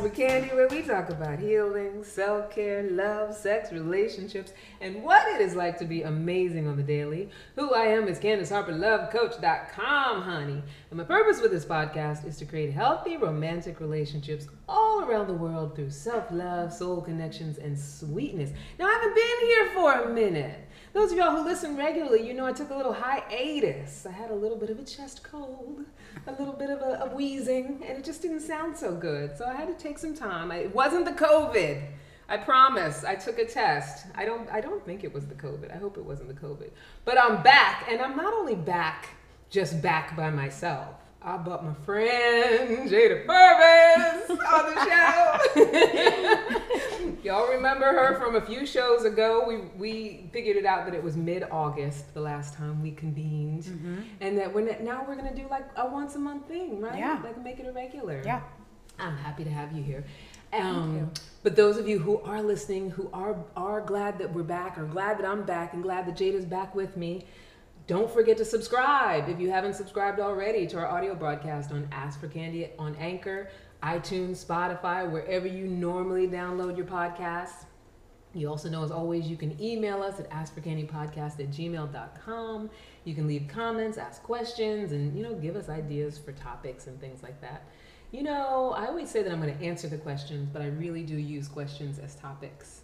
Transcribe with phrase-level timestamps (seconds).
[0.00, 5.40] For Candy, where we talk about healing, self care, love, sex, relationships, and what it
[5.40, 7.30] is like to be amazing on the daily.
[7.54, 10.62] Who I am is Candace Harper, lovecoach.com, honey.
[10.90, 15.34] And my purpose with this podcast is to create healthy romantic relationships all around the
[15.34, 18.50] world through self love, soul connections, and sweetness.
[18.78, 20.60] Now, I haven't been here for a minute.
[20.92, 24.06] Those of y'all who listen regularly, you know I took a little hiatus.
[24.06, 25.84] I had a little bit of a chest cold,
[26.26, 29.36] a little bit of a, a wheezing, and it just didn't sound so good.
[29.36, 30.50] So I had to take some time.
[30.50, 31.82] I, it wasn't the COVID.
[32.28, 33.04] I promise.
[33.04, 34.06] I took a test.
[34.14, 34.50] I don't.
[34.50, 35.74] I don't think it was the COVID.
[35.74, 36.70] I hope it wasn't the COVID.
[37.04, 39.10] But I'm back, and I'm not only back,
[39.50, 40.94] just back by myself.
[41.26, 44.76] I brought my friend Jada Purvis on the
[47.10, 47.12] show.
[47.24, 49.44] Y'all remember her from a few shows ago?
[49.46, 53.64] We we figured it out that it was mid August the last time we convened,
[53.64, 54.00] Mm-hmm.
[54.20, 56.96] and that we're now we're gonna do like a once a month thing, right?
[56.98, 57.20] Yeah.
[57.24, 58.22] like make it a regular.
[58.24, 58.42] Yeah.
[59.00, 60.04] I'm happy to have you here.
[60.52, 61.10] Um,
[61.42, 64.84] But those of you who are listening, who are are glad that we're back, or
[64.84, 67.26] glad that I'm back, and glad that Jada's back with me,
[67.86, 72.18] don't forget to subscribe if you haven't subscribed already to our audio broadcast on Ask
[72.18, 73.48] for Candy on Anchor,
[73.80, 77.66] iTunes, Spotify, wherever you normally download your podcasts.
[78.34, 82.70] You also know, as always, you can email us at askforcandypodcast at gmail.com.
[83.04, 87.00] You can leave comments, ask questions, and, you know, give us ideas for topics and
[87.00, 87.68] things like that.
[88.10, 91.04] You know, I always say that I'm going to answer the questions, but I really
[91.04, 92.82] do use questions as topics.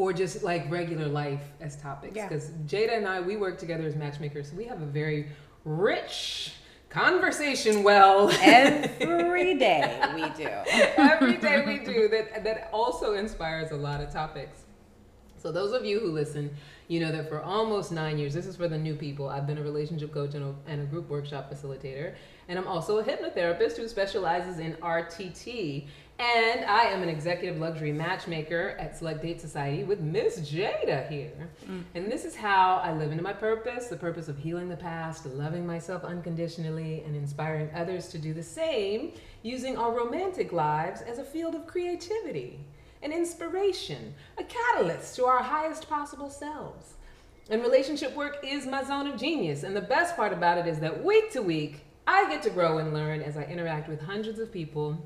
[0.00, 2.16] Or just like regular life as topics.
[2.16, 2.26] Yeah.
[2.26, 5.28] Because Jada and I, we work together as matchmakers, so we have a very
[5.66, 6.54] rich
[6.88, 8.30] conversation well.
[8.40, 10.48] Every day we do.
[10.96, 14.62] Every day we do that that also inspires a lot of topics.
[15.36, 16.50] So those of you who listen,
[16.88, 19.28] you know that for almost nine years, this is for the new people.
[19.28, 22.14] I've been a relationship coach and a, and a group workshop facilitator,
[22.48, 25.88] and I'm also a hypnotherapist who specializes in RTT.
[26.20, 31.48] And I am an executive luxury matchmaker at Select Date Society with Miss Jada here.
[31.66, 31.84] Mm.
[31.94, 35.24] And this is how I live into my purpose the purpose of healing the past,
[35.24, 41.16] loving myself unconditionally, and inspiring others to do the same using our romantic lives as
[41.16, 42.60] a field of creativity,
[43.02, 46.96] an inspiration, a catalyst to our highest possible selves.
[47.48, 49.62] And relationship work is my zone of genius.
[49.62, 52.76] And the best part about it is that week to week, I get to grow
[52.76, 55.02] and learn as I interact with hundreds of people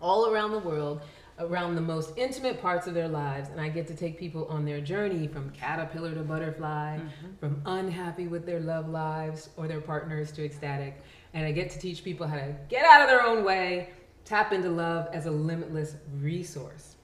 [0.00, 1.00] all around the world
[1.38, 4.64] around the most intimate parts of their lives and i get to take people on
[4.64, 7.34] their journey from caterpillar to butterfly mm-hmm.
[7.38, 11.02] from unhappy with their love lives or their partners to ecstatic.
[11.34, 13.90] And i get to teach people how to get out of their own way
[14.24, 16.95] tap into love as a limitless resource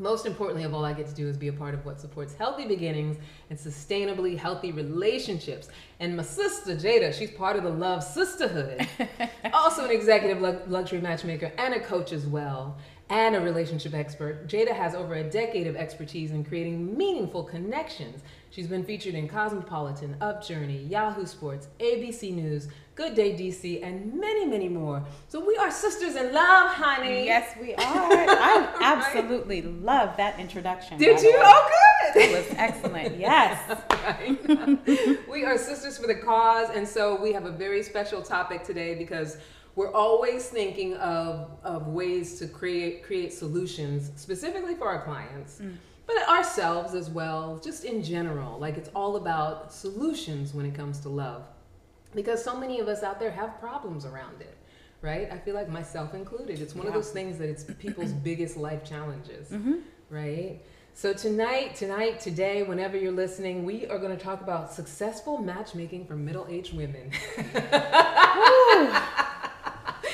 [0.00, 2.34] most importantly of all i get to do is be a part of what supports
[2.34, 3.16] healthy beginnings
[3.50, 5.68] and sustainably healthy relationships.
[6.00, 8.86] And my sister jada she's part of the love sisterhood.
[9.52, 12.76] Also an executive luxury matchmaker and a coach as well
[13.10, 14.46] and a relationship expert.
[14.46, 18.22] Jada has over a decade of expertise in creating meaningful connections.
[18.50, 24.44] She's been featured in cosmopolitan upjourney yahoo sports abc news good day dc and many
[24.44, 24.98] many more
[25.28, 27.78] so we are sisters in love honey Yes, we are.
[27.84, 30.96] I absolutely love that introduction.
[30.96, 31.70] did you oh
[32.14, 33.18] good That was excellent.
[33.18, 33.78] Yes.
[35.30, 38.94] we are sisters for the cause, and so we have a very special topic today
[38.94, 39.36] because
[39.74, 45.76] we're always thinking of, of ways to create create solutions specifically for our clients, mm.
[46.06, 48.58] but ourselves as well, just in general.
[48.58, 51.42] Like it's all about solutions when it comes to love,
[52.18, 54.56] because so many of us out there have problems around it.
[55.00, 55.30] Right?
[55.30, 56.60] I feel like myself included.
[56.60, 59.50] It's one of those things that it's people's biggest life challenges.
[59.50, 59.74] Mm-hmm.
[60.10, 60.60] Right?
[60.94, 66.06] So tonight, tonight, today, whenever you're listening, we are going to talk about successful matchmaking
[66.06, 67.12] for middle-aged women.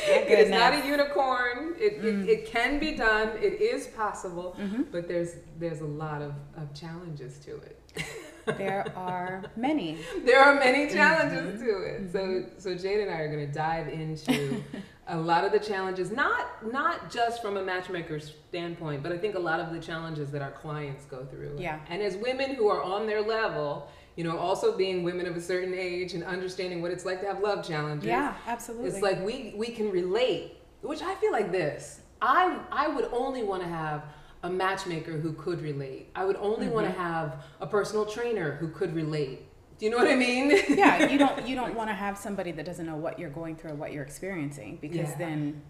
[0.07, 1.75] it's not a unicorn.
[1.79, 2.29] It, it, mm.
[2.29, 3.31] it can be done.
[3.39, 4.83] It is possible, mm-hmm.
[4.93, 7.81] but there's there's a lot of, of challenges to it.
[8.47, 9.99] There are many.
[10.25, 11.65] there are many challenges mm-hmm.
[11.65, 12.13] to it.
[12.13, 12.59] So mm-hmm.
[12.59, 14.63] so Jade and I are going to dive into
[15.09, 19.35] a lot of the challenges, not not just from a matchmaker's standpoint, but I think
[19.35, 21.57] a lot of the challenges that our clients go through.
[21.59, 21.81] Yeah.
[21.89, 25.41] And as women who are on their level, you know, also being women of a
[25.41, 28.07] certain age and understanding what it's like to have love challenges.
[28.07, 28.89] Yeah, absolutely.
[28.89, 32.01] It's like we we can relate, which I feel like this.
[32.23, 34.05] I I would only want to have
[34.45, 36.11] a matchmaker who could relate.
[36.15, 37.03] I would only want to Mm-hmm.
[37.03, 39.49] have a personal trainer who could relate.
[39.79, 40.51] Do you know what I mean?
[40.69, 43.57] yeah, you don't you don't want to have somebody that doesn't know what you're going
[43.57, 45.17] through or what you're experiencing because Yeah.
[45.19, 45.63] then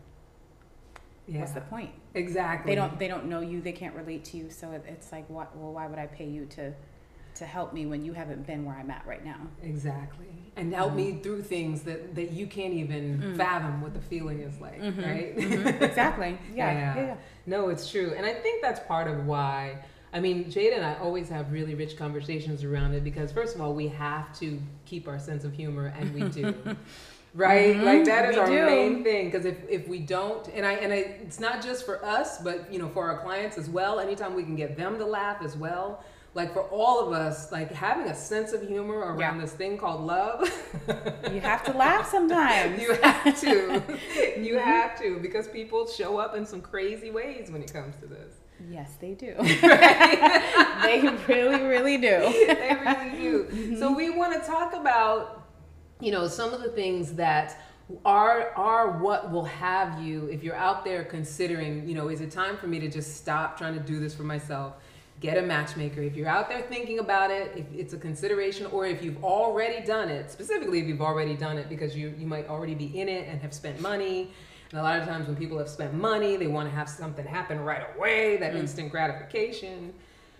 [1.28, 1.90] what's the point?
[2.14, 2.70] Exactly.
[2.72, 3.60] They don't they don't know you.
[3.62, 4.50] They can't relate to you.
[4.50, 5.56] So it's like, what?
[5.56, 6.74] Well, why would I pay you to
[7.36, 9.38] to help me when you haven't been where I'm at right now?
[9.62, 10.26] Exactly.
[10.56, 13.36] And help me through things that, that you can't even Mm.
[13.36, 15.36] fathom what the feeling is like, Mhm, right?
[15.36, 16.38] mhm, exactly.
[16.54, 16.70] Yeah.
[16.72, 16.96] Yeah.
[16.96, 17.06] Yeah.
[17.06, 17.16] yeah.
[17.46, 18.14] No, it's true.
[18.16, 19.78] And I think that's part of why,
[20.12, 23.60] I mean, Jada and I always have really rich conversations around it because, first of
[23.60, 26.54] all, we have to keep our sense of humor, and we do.
[27.36, 28.64] Right, Mhm, like that is we our do.
[28.64, 29.24] main thing.
[29.28, 32.72] Because if, if we don't, and I and I, it's not just for us, but
[32.72, 33.98] you know, for our clients as well.
[33.98, 36.04] Anytime we can get them to laugh as well,
[36.34, 39.40] like for all of us, like having a sense of humor around Yeah.
[39.40, 40.50] this thing called love.
[41.32, 42.80] You have to laugh sometimes.
[42.82, 43.82] You have to.
[44.36, 44.64] You mm-hmm.
[44.64, 48.34] have to because people show up in some crazy ways when it comes to this.
[48.68, 49.34] yes, they do.
[49.38, 52.18] they really, really do.
[52.46, 53.44] They really do.
[53.44, 53.76] Mm-hmm.
[53.76, 55.46] So we want to talk about,
[56.00, 57.60] you know, some of the things that
[58.04, 62.30] are are what will have you if you're out there considering, you know, is it
[62.30, 64.74] time for me to just stop trying to do this for myself?
[65.24, 66.02] Get a matchmaker.
[66.02, 69.82] If you're out there thinking about it, if it's a consideration, or if you've already
[69.82, 73.08] done it, specifically if you've already done it because you, you might already be in
[73.08, 74.30] it and have spent money.
[74.70, 77.24] And a lot of times when people have spent money, they want to have something
[77.24, 78.58] happen right away, that mm.
[78.58, 79.94] instant gratification.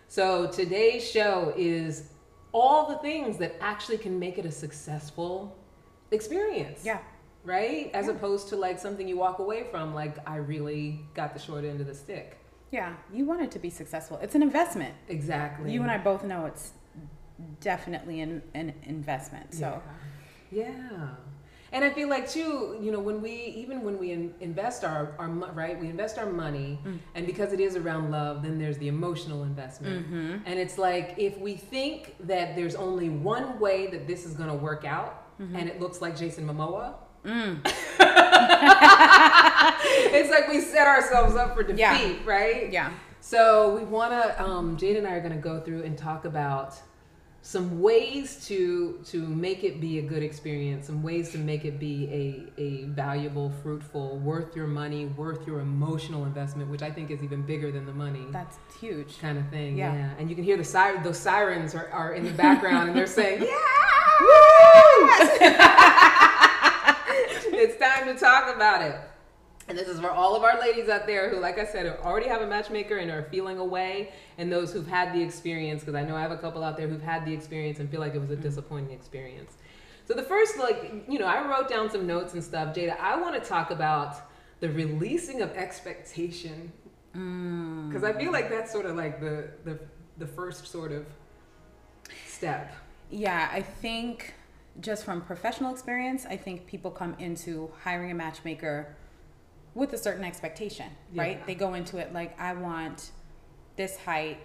[0.09, 2.11] So today's show is
[2.53, 5.57] all the things that actually can make it a successful
[6.11, 6.99] experience Yeah.
[7.43, 7.91] right?
[7.95, 8.13] As Yeah.
[8.13, 11.81] opposed to like something you walk away from, like I really got the short end
[11.81, 12.37] of the stick.
[12.75, 12.93] Yeah.
[13.17, 14.17] You want it to be successful.
[14.25, 14.95] It's an investment.
[15.09, 15.71] Exactly.
[15.75, 16.73] You and I both know it's
[17.61, 19.55] definitely an, an investment.
[19.55, 19.81] So
[20.51, 20.65] yeah.
[20.69, 21.09] yeah.
[21.73, 23.33] And I feel like too, you know, when we
[23.63, 25.29] even when we in, invest our our
[25.63, 26.99] right, we invest our money, Mm.
[27.17, 29.97] and because it is around love, then there's the emotional investment.
[30.09, 30.43] Mhm.
[30.47, 34.51] And it's like if we think that there's only one way that this is going
[34.57, 35.57] to work out, Mm-hmm.
[35.57, 36.95] and it looks like Jason Momoa,
[37.25, 37.59] Mm.
[40.13, 42.13] it's like we set ourselves up for defeat, Yeah.
[42.25, 42.71] right?
[42.73, 42.93] yeah.
[43.21, 44.43] So we want to.
[44.43, 46.75] Um, Jade and I are going to go through and talk about
[47.41, 51.79] some ways to to make it be a good experience, some ways to make it
[51.81, 57.11] be a a valuable, fruitful, worth your money, worth your emotional investment, which I think
[57.11, 58.27] is even bigger than the money.
[58.31, 59.19] That's huge.
[59.21, 59.95] kind of thing, Yeah.
[59.95, 60.11] yeah.
[60.19, 63.07] And you can hear the siren; those sirens are, are in the background, and they're
[63.07, 63.49] saying, "Yeah,
[67.65, 68.97] it's time to talk about it."
[69.67, 72.29] And this is for all of our ladies out there who, like I said, already
[72.29, 76.05] have a matchmaker and are feeling away, and those who've had the experience, because I
[76.05, 78.21] know I have a couple out there who've had the experience and feel like it
[78.21, 78.43] was a mm-hmm.
[78.43, 79.57] disappointing experience.
[80.07, 82.77] So the first, like, you know, I wrote down some notes and stuff.
[82.77, 84.17] Jada, I want to talk about
[84.61, 86.71] the releasing of expectation,
[87.17, 87.89] mm.
[87.89, 89.79] because I feel like that's sort of like the the
[90.19, 91.07] the first sort of
[92.27, 92.75] step.
[93.11, 94.35] Yeah, I think
[94.81, 98.97] just from professional experience, I think people come into hiring a matchmaker
[99.75, 101.45] with a certain expectation, right?
[101.47, 103.11] They go into it like, I want
[103.77, 104.39] this height,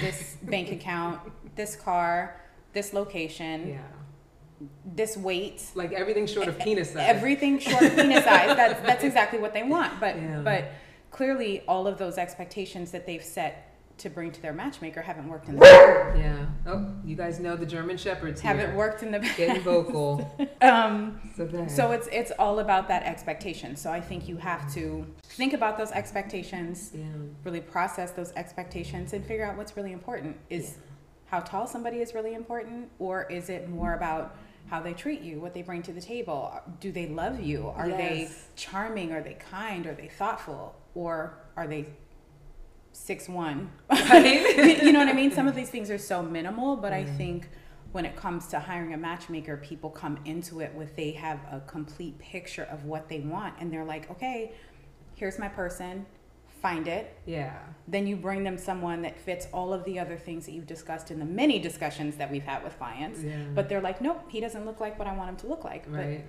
[0.00, 1.20] this bank account,
[1.56, 2.40] this car,
[2.72, 7.02] this location, Yeah, this weight, like everything short of penis size.
[7.08, 8.56] everything short of penis size.
[8.56, 9.98] That's that's exactly what they want.
[10.00, 10.40] But Yeah.
[10.42, 10.64] but
[11.10, 13.69] clearly, all of those expectations that they've set
[14.00, 15.64] to bring to their matchmaker haven't worked in the
[16.16, 16.46] yeah.
[16.66, 20.34] Oh, you guys know the German Shepherds haven't worked in the Getting vocal.
[20.62, 21.66] um So.
[21.68, 23.76] So it's it's all about that expectation.
[23.76, 27.04] So I think you have to think about those expectations, yeah.
[27.44, 30.36] really process those expectations, and figure out what's really important.
[30.48, 30.76] Is
[31.26, 34.36] how tall somebody is really important, or is it more about
[34.68, 36.60] how they treat you, what they bring to the table?
[36.80, 37.68] Do they love you?
[37.68, 39.12] Are they charming?
[39.12, 39.86] Are they kind?
[39.86, 40.76] Are they thoughtful?
[40.94, 41.86] Or are they
[42.92, 43.70] six one?
[43.90, 44.80] Right?
[44.82, 45.30] you know what I mean?
[45.30, 47.16] Some of these things are so minimal, but I Mhm.
[47.16, 47.48] think
[47.92, 51.60] when it comes to hiring a matchmaker, people come into it with they have a
[51.66, 54.52] complete picture of what they want, and they're like, okay,
[55.16, 56.06] here's my person,
[56.62, 57.16] find it.
[57.26, 57.56] Yeah.
[57.88, 61.10] Then you bring them someone that fits all of the other things that you've discussed
[61.10, 63.22] in the many discussions that we've had with clients.
[63.22, 63.44] Yeah.
[63.54, 65.84] But they're like, nope, he doesn't look like what I want him to look like.
[65.90, 66.24] But- right.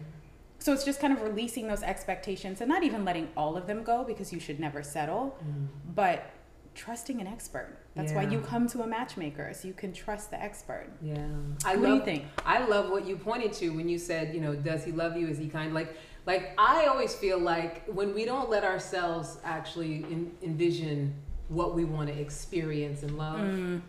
[0.57, 3.83] so it's just kind of releasing those expectations and not even letting all of them
[3.83, 5.67] go because you should never settle, Mm.
[5.95, 6.23] but
[6.73, 7.77] trusting an expert.
[7.95, 10.87] That's why you come to a matchmaker, so you can trust the expert.
[11.01, 11.27] Yeah.
[11.65, 12.25] I what love, do you think?
[12.45, 15.27] I love what you pointed to when you said, you know, does he love you?
[15.27, 15.73] Is he kind?
[15.73, 21.13] Like, like I always feel like when we don't let ourselves actually in, envision
[21.49, 23.81] what we want to experience and love, Mm.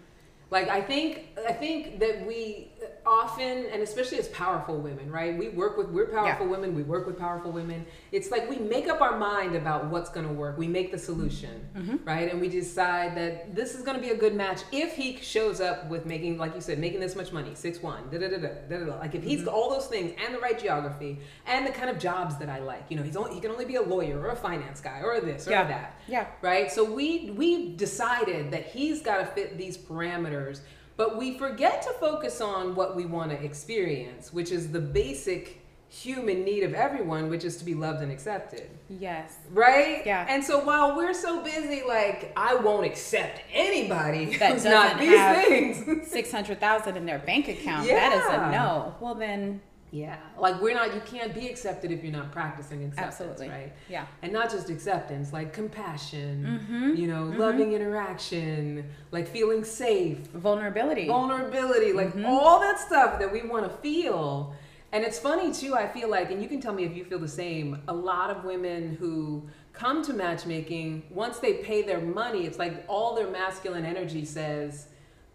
[0.51, 2.72] like I think I think that we
[3.07, 5.37] often, and especially as powerful women, right?
[5.37, 6.75] We work with we're powerful women.
[6.75, 7.85] We work with powerful women.
[8.12, 10.57] It's like we make up our mind about what's going to work.
[10.59, 11.97] We make the solution, Mm-hmm.
[12.05, 12.31] right?
[12.31, 15.61] And we decide that this is going to be a good match if he shows
[15.61, 18.37] up with making, like you said, making this much money, six one, da da da
[18.39, 18.99] da da da.
[18.99, 19.29] Like if Mm-hmm.
[19.31, 22.59] he's all those things and the right geography and the kind of jobs that I
[22.61, 25.01] like, you know, he's only he can only be a lawyer or a finance guy
[25.03, 25.67] or this or Yeah.
[25.69, 26.27] that Yeah.
[26.43, 26.71] right?
[26.71, 30.61] So we we decided that he's got to fit these parameters,
[30.97, 35.61] but we forget to focus on what we want to experience, which is the basic
[35.89, 38.71] human need of everyone, which is to be loved and accepted.
[38.89, 39.37] Yes.
[39.51, 40.01] Right?
[40.07, 40.25] Yeah.
[40.29, 45.15] And so while we're so busy, like, I won't accept anybody That who's not these
[45.19, 46.09] have- things.
[46.11, 47.87] Six hundred thousand in their bank account.
[47.89, 48.95] That is a no.
[49.01, 49.61] Well then,
[49.95, 50.17] yeah.
[50.39, 53.49] Like, we're not, you can't be accepted if you're not practicing acceptance, absolutely.
[53.51, 53.73] right?
[53.91, 54.07] Yeah.
[54.23, 56.97] and not just acceptance like compassion Mhm.
[56.97, 61.07] you know loving interaction like feeling safe Vulnerability.
[61.07, 62.27] vulnerability like Mhm.
[62.27, 64.55] all that stuff that we want to feel
[64.93, 67.19] and it's funny too i feel like and you can tell me if you feel
[67.19, 72.47] the same a lot of women who come to matchmaking once they pay their money
[72.47, 74.89] it's like all their masculine energy says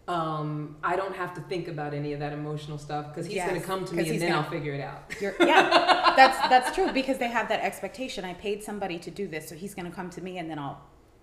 [0.08, 3.48] um, I don't have to think about any of that emotional stuff because he's Yes,
[3.48, 5.14] going to come to me and then gonna- I'll figure it out.
[5.20, 8.24] You're, yeah, that's that's true because they have that expectation.
[8.24, 10.58] I paid somebody to do this, so he's going to come to me, and then
[10.58, 10.80] I'll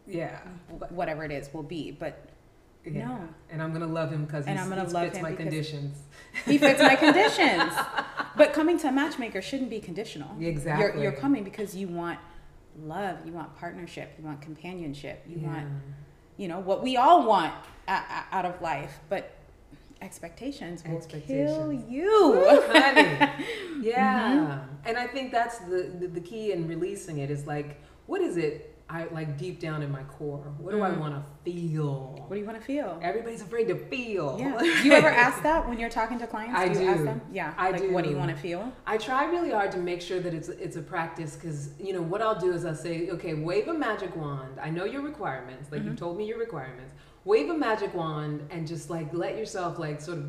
[0.07, 0.39] Yeah.
[0.89, 1.91] whatever it is will be.
[1.91, 2.29] But
[2.85, 3.07] Yeah.
[3.07, 3.29] No.
[3.49, 5.97] And I'm gonna love him because And he I'm gonna fits love him my conditions.
[6.45, 7.73] he fits my conditions.
[8.37, 10.29] But coming to a matchmaker shouldn't be conditional.
[10.41, 10.83] Exactly.
[10.83, 12.19] You're, you're coming because you want
[12.77, 15.47] love, you want partnership, you want companionship, you yeah.
[15.47, 15.67] want
[16.37, 17.53] you know what we all want
[17.87, 19.31] out of life, but
[20.01, 21.83] expectations will kill Expectations.
[21.89, 22.61] you.
[22.71, 23.31] honey.
[23.81, 24.31] Yeah.
[24.31, 24.87] Mm-hmm.
[24.87, 28.37] And I think that's the, the the key in releasing it is like, what is
[28.37, 28.74] it?
[28.87, 30.53] I like deep down in my core.
[30.59, 30.99] What do I Mm.
[30.99, 32.23] want to feel?
[32.27, 32.99] What do you want to feel?
[33.01, 34.37] Everybody's afraid to feel.
[34.39, 34.57] Yeah.
[34.59, 36.55] Do you ever ask that when you're talking to clients?
[36.59, 36.91] I do you do.
[36.91, 37.21] ask them?
[37.31, 37.53] Yeah.
[37.57, 38.71] I like, what do you want to feel?
[38.85, 42.01] I try really hard to make sure that it's it's a practice because you know
[42.03, 44.59] what I'll do is I'll say, okay, wave a magic wand.
[44.61, 45.97] I know your requirements, like you Mhm.
[45.97, 46.93] told me your requirements.
[47.23, 50.25] Wave a magic wand and just like let yourself like sort of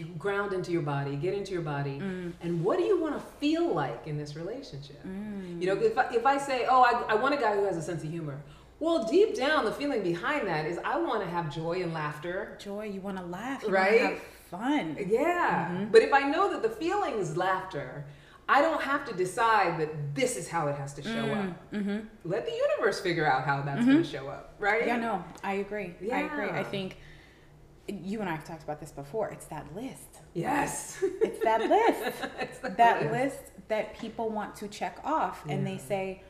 [0.00, 2.32] ground into your body, get into your body, Mm.
[2.40, 5.02] and what do you want to feel like in this relationship?
[5.06, 5.60] Mm.
[5.60, 7.76] You know, if I, if I say, oh, I, I want a guy who has
[7.76, 8.40] a sense of humor.
[8.80, 12.56] Well, deep down, the feeling behind that is I want to have joy and laughter.
[12.58, 14.00] Joy, you want to laugh, you Right?
[14.00, 14.18] have
[14.50, 14.96] fun.
[15.08, 15.68] Yeah.
[15.70, 15.92] Mhm.
[15.92, 18.04] But if I know that the feeling is laughter,
[18.48, 21.72] I don't have to decide that this is how it has to show up.
[21.72, 21.98] Mm-hmm.
[22.24, 23.86] Let the universe figure out how that's Mhm.
[23.86, 24.84] going to show up, right?
[24.84, 25.94] Yeah, no, I agree.
[26.12, 26.50] I agree.
[26.50, 26.96] I think
[27.88, 29.30] you and I have talked about this before.
[29.30, 30.20] It's that list.
[30.34, 30.98] Yes.
[31.02, 32.16] It's that list.
[32.40, 33.12] it's that list.
[33.12, 36.22] list that people want to check off, and they say,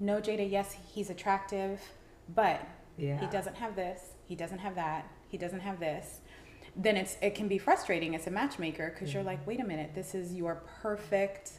[0.00, 0.48] "No, Jada.
[0.50, 1.80] Yes, he's attractive,
[2.34, 2.60] but
[2.96, 3.18] Yeah.
[3.20, 4.00] he doesn't have this.
[4.26, 5.06] He doesn't have that.
[5.28, 6.20] He doesn't have this."
[6.76, 9.94] Then it's it can be frustrating as a matchmaker because you're like, "Wait a minute,
[9.94, 11.52] this is your perfect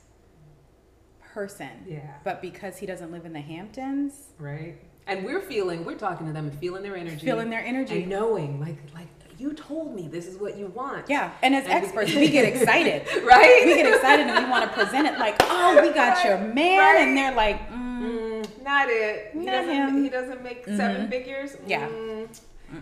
[1.34, 2.16] person." Yeah.
[2.24, 4.78] But because he doesn't live in the Hamptons, Right.
[5.08, 7.26] And we're feeling, we're talking to them and feeling their energy.
[7.26, 8.02] feeling their energy.
[8.02, 9.08] and knowing, like, like
[9.38, 11.08] you told me this is what you want.
[11.10, 13.04] Yeah, and as And experts, we get excited.
[13.24, 13.62] right?
[13.66, 16.80] We get excited and we want to present it like, oh, we got your man,
[16.80, 17.08] Right.
[17.08, 19.30] and they're like, mm, Mm, not it.
[19.34, 19.74] He Not doesn't.
[19.74, 20.04] him.
[20.04, 21.10] He doesn't make seven Mhm.
[21.10, 21.56] figures.
[21.66, 21.88] Yeah.
[21.88, 22.28] Mm,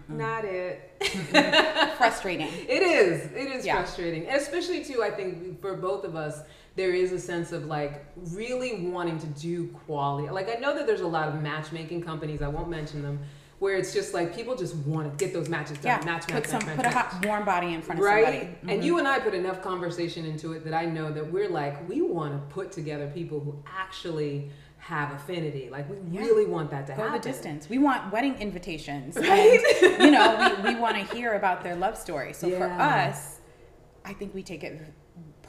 [0.10, 0.90] not it.
[1.98, 2.48] frustrating.
[2.68, 3.32] It is.
[3.34, 3.76] It is Yeah.
[3.76, 5.04] frustrating, and especially too.
[5.04, 6.40] I think for both of us,
[6.76, 10.30] there is a sense of like really wanting to do quality.
[10.30, 12.42] Like I know that there's a lot of matchmaking companies.
[12.42, 13.20] I won't mention them.
[13.60, 16.00] Where it's just like people just want to get those matches done.
[16.02, 18.06] Yeah, match, put match, some, match, put match, a hot, warm body in front of
[18.06, 18.24] right?
[18.26, 18.58] somebody.
[18.74, 18.86] And Mhm.
[18.86, 22.02] you and I put enough conversation into it that I know that we're like we
[22.02, 24.50] want to put together people who actually
[24.80, 25.70] have affinity.
[25.72, 26.22] Like we Yeah.
[26.22, 27.22] really want that to go happen.
[27.22, 27.70] the distance.
[27.70, 29.62] We want wedding invitations, Right?
[29.84, 32.34] and, you know, we, we want to hear about their love story.
[32.34, 33.40] So for us,
[34.04, 34.82] I think we take it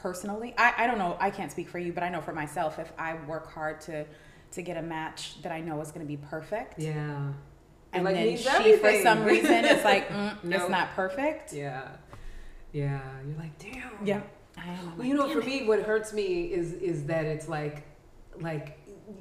[0.05, 0.53] personally.
[0.55, 1.17] I, I don't know.
[1.19, 4.05] I can't speak for you, but I know for myself, if I work hard to
[4.51, 7.33] to get a match that I know is going to be perfect, Yeah.
[7.91, 10.61] And like, then means she for some reason is like, mm, Nope.
[10.61, 11.53] it's not perfect.
[11.53, 11.87] Yeah.
[12.71, 13.01] Yeah.
[13.27, 14.05] You're like, damn.
[14.05, 14.21] Yeah.
[14.55, 14.89] I am.
[14.89, 17.83] I'm Well, you know, for it." me, what hurts me is is that it's like,
[18.39, 18.77] like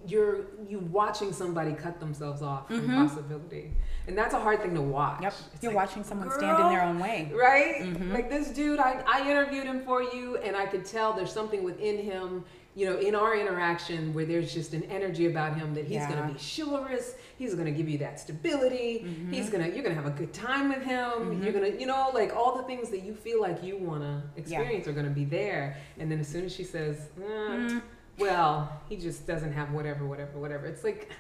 [0.07, 3.07] you're you watching somebody cut themselves off from Mhm.
[3.07, 3.73] possibility,
[4.07, 5.23] and that's a hard thing to watch.
[5.23, 5.35] Yep.
[5.55, 7.31] It's You're like, watching someone girl, stand in their own way.
[7.35, 7.83] right?
[7.83, 8.13] Mhm.
[8.13, 11.63] Like this dude, I I interviewed him for you, and I could tell there's something
[11.65, 12.45] within him.
[12.77, 16.09] You know, in our interaction, where there's just an energy about him that he's Yeah.
[16.13, 17.15] gonna be chivalrous.
[17.39, 19.05] He's gonna give you that stability.
[19.07, 19.33] Mhm.
[19.33, 21.11] He's gonna you're gonna have a good time with him.
[21.39, 21.45] Mhm.
[21.45, 24.89] You're gonna you know like all the things that you feel like you wanna experience
[24.89, 25.77] are gonna be there.
[26.01, 27.21] And then as soon as she says, "Uh,
[27.53, 27.83] Mm,
[28.19, 30.67] well, he just doesn't have whatever, whatever, whatever.
[30.67, 31.11] It's like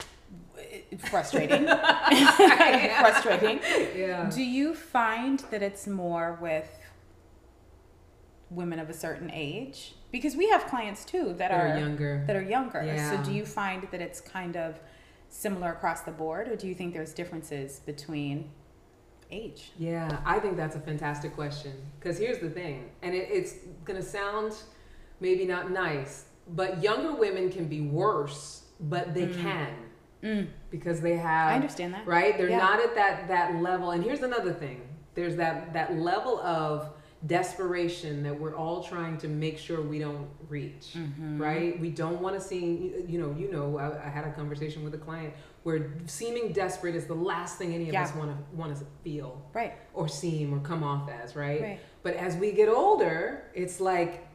[0.99, 1.67] frustrating.
[3.01, 3.61] frustrating.
[3.97, 4.31] yeah.
[4.33, 6.69] Do you find that it's more with
[8.51, 9.95] women of a certain age?
[10.13, 12.25] Because we have clients too that, That are, are younger.
[12.27, 12.83] That are younger.
[12.85, 13.11] Yeah.
[13.11, 14.79] So do you find that it's kind of
[15.29, 18.51] similar across the board, or do you think there's differences between
[19.33, 19.73] age?
[19.79, 21.73] Yeah, I think that's a fantastic question.
[21.99, 24.55] Because here's the thing, and it, it's going to sound
[25.21, 29.69] maybe not nice, but younger women can be worse, but they can
[30.23, 30.47] Mm.
[30.71, 31.51] because they have.
[31.51, 32.07] I understand that.
[32.07, 32.39] Right?
[32.39, 32.59] They're Yeah.
[32.59, 33.91] not at that that level.
[33.91, 34.81] And here's another thing:
[35.15, 36.89] there's that that level of
[37.27, 40.95] desperation that we're all trying to make sure we don't reach.
[40.97, 41.41] Mm-hmm.
[41.41, 41.79] Right?
[41.81, 42.95] We don't want to see.
[43.07, 43.35] You know.
[43.39, 43.79] You know.
[43.79, 47.75] I, I had a conversation with a client where seeming desperate is the last thing
[47.75, 48.03] any of Yeah.
[48.05, 49.73] us want to want to feel Right.
[49.95, 51.61] or seem or come off as, right?
[51.61, 51.79] Right.
[52.03, 54.27] But as we get older, it's like,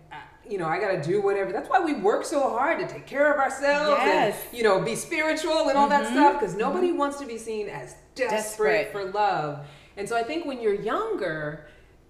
[0.50, 1.52] you know, I got to do whatever.
[1.52, 4.36] That's why we work so hard to take care of ourselves Yes.
[4.36, 4.48] Mm-hmm.
[4.50, 7.68] and, you know, be spiritual and all that stuff because nobody wants to be seen
[7.70, 8.92] as desperate, Desperate.
[8.92, 9.66] for love.
[9.98, 11.68] And so I think when you're younger,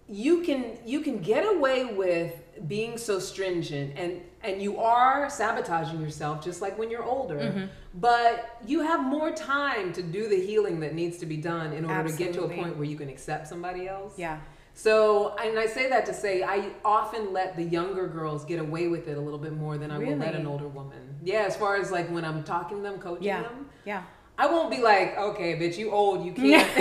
[0.07, 2.33] you can you can get away with
[2.67, 7.65] being so stringent and and you are sabotaging yourself just like when you're older Mm-hmm.
[7.99, 11.85] but you have more time to do the healing that needs to be done in
[11.85, 14.39] order to get to a point where you can accept somebody else Yeah.
[14.79, 18.87] So, and I say that to say, I often let the younger girls get away
[18.87, 21.17] with it a little bit more than I will let an older woman.
[21.21, 23.41] Yeah, as far as like when I'm talking to them, coaching Yeah.
[23.41, 24.03] them, Yeah.
[24.37, 26.65] I won't be like, okay, bitch, you old, you can't.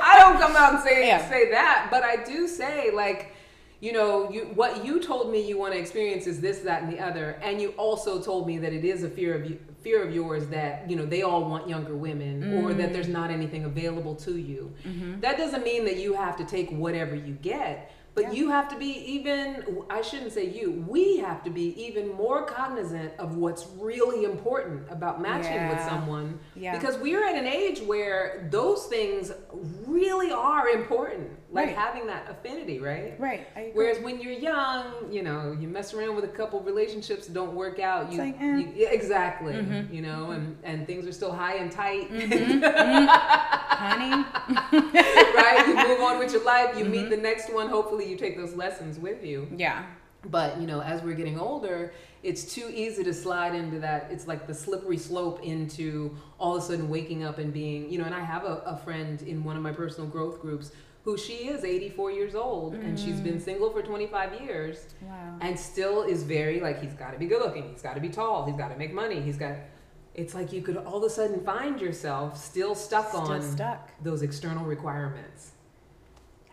[0.00, 1.28] I don't come out and say Yeah.
[1.28, 3.32] say that, but I do say like,
[3.80, 6.92] you know, you what you told me you want to experience is this, that, and
[6.92, 10.02] the other, and you also told me that it is a fear of you, fear
[10.06, 12.76] of yours that you know they all want younger women or mm.
[12.76, 14.72] that there's not anything available to you.
[14.84, 15.20] Mm-hmm.
[15.20, 17.92] That doesn't mean that you have to take whatever you get.
[18.18, 18.40] But Yeah.
[18.40, 22.44] you have to be even, I shouldn't say you, we have to be even more
[22.44, 26.40] cognizant of what's really important about matching with someone.
[26.56, 26.76] Yeah.
[26.76, 29.30] Because we're at an age where those things
[29.86, 31.76] really are important, like Right.
[31.76, 33.14] having that affinity, right?
[33.18, 33.46] Right.
[33.72, 37.54] Whereas when you're young, you know, you mess around with a couple relationships that don't
[37.54, 38.12] work out.
[38.12, 38.44] You, like, eh.
[38.44, 38.76] Mm-hmm.
[38.78, 39.54] you exactly,
[39.90, 42.10] you know, and and things are still high and tight,
[43.20, 44.24] Honey.
[44.72, 45.64] right?
[45.68, 46.76] You move on with your life.
[46.76, 46.92] You Mm-hmm.
[46.92, 47.68] meet the next one.
[47.68, 49.48] Hopefully, you take those lessons with you.
[49.56, 49.84] Yeah.
[50.26, 54.08] But you know, as we're getting older, it's too easy to slide into that.
[54.10, 57.98] It's like the slippery slope into all of a sudden waking up and being, you
[57.98, 58.04] know.
[58.04, 60.72] And I have a, a friend in one of my personal growth groups
[61.08, 65.38] who she is 84 years old and she's been single for 25 years Wow.
[65.40, 68.10] and still is very like he's got to be good looking, he's got to be
[68.10, 69.54] tall, he's got to make money, he's got.
[70.14, 73.88] It's like you could all of a sudden find yourself still stuck Still on stuck.
[74.02, 75.52] those external requirements.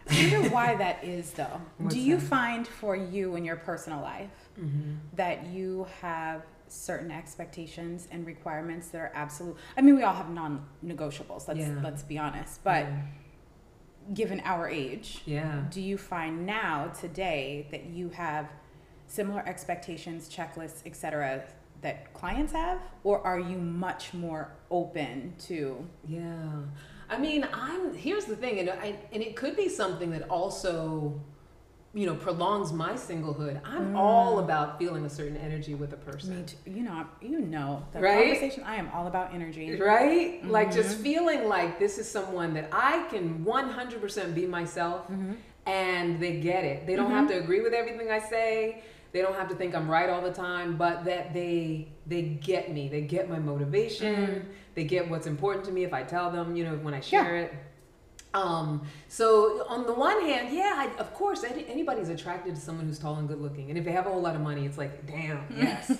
[0.10, 1.60] I wonder why that is, though.
[1.78, 2.26] What's Do you that?
[2.28, 4.92] find for you in your personal life Mm-hmm.
[5.18, 9.58] that you have certain expectations and requirements that are absolute?
[9.78, 11.50] I mean, we all have non-negotiables.
[11.50, 11.80] Let's Yeah.
[11.84, 12.64] let's be honest.
[12.64, 13.02] But yeah.
[14.14, 15.64] Given our age, yeah.
[15.70, 18.50] do you find now today that you have
[19.08, 21.44] similar expectations, checklists, etc.
[21.82, 25.86] that clients have, or are you much more open to?
[26.08, 26.50] Yeah.
[27.10, 31.20] I mean, I'm here's the thing, and I, and it could be something that also,
[31.96, 33.62] you know, prolongs my singlehood.
[33.64, 33.98] I'm mm.
[33.98, 36.40] all about feeling a certain energy with a person.
[36.40, 36.58] Me too.
[36.70, 38.34] You know, you know the Right?
[38.34, 38.66] conversation.
[38.66, 39.80] I am all about energy.
[39.80, 40.46] Right?
[40.46, 41.04] Like just mm-hmm.
[41.04, 45.36] feeling like this is someone that I can 100% be myself mm-hmm.
[45.66, 46.86] and they get it.
[46.86, 47.38] They don't have mm-hmm.
[47.38, 48.84] to agree with everything I say.
[49.14, 52.74] They don't have to think I'm right all the time, but that they they get
[52.74, 52.90] me.
[52.90, 54.50] They get my motivation.
[54.74, 57.38] They get what's important to me if I tell them, you know, when I share
[57.38, 57.54] it.
[58.36, 63.00] Um, so on the one hand, yeah, I, of course, anybody's attracted to someone who's
[63.00, 65.08] tall and good looking, and if they have a whole lot of money, it's like,
[65.08, 65.98] damn, yes.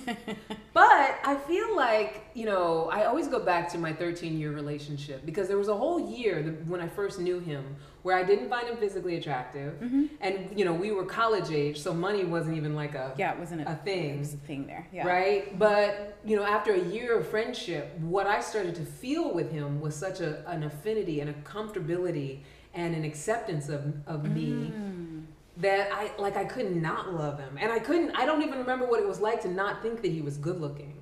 [0.74, 5.24] but I feel like you know, I always go back to my 13 year relationship
[5.24, 7.64] because there was a whole year when I first knew him
[8.06, 9.82] where I didn't find him physically attractive,
[10.20, 13.38] and you know, we were college age, so money wasn't even like a Yeah, it
[13.40, 14.86] wasn't a It thing was a thing there.
[14.92, 15.08] Yeah.
[15.08, 15.58] right?
[15.58, 19.80] But you know, after a year of friendship, what I started to feel with him
[19.80, 22.38] was such a, an affinity and a comfortability
[22.74, 25.24] and an acceptance of of me Mm.
[25.56, 28.12] that I like I could not love him, and I couldn't.
[28.14, 30.60] I don't even remember what it was like to not think that he was good
[30.60, 30.94] looking,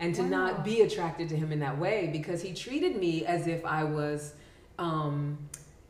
[0.00, 0.28] and to Wow.
[0.38, 3.84] not be attracted to him in that way because he treated me as if I
[3.84, 4.32] was.
[4.78, 5.20] Um,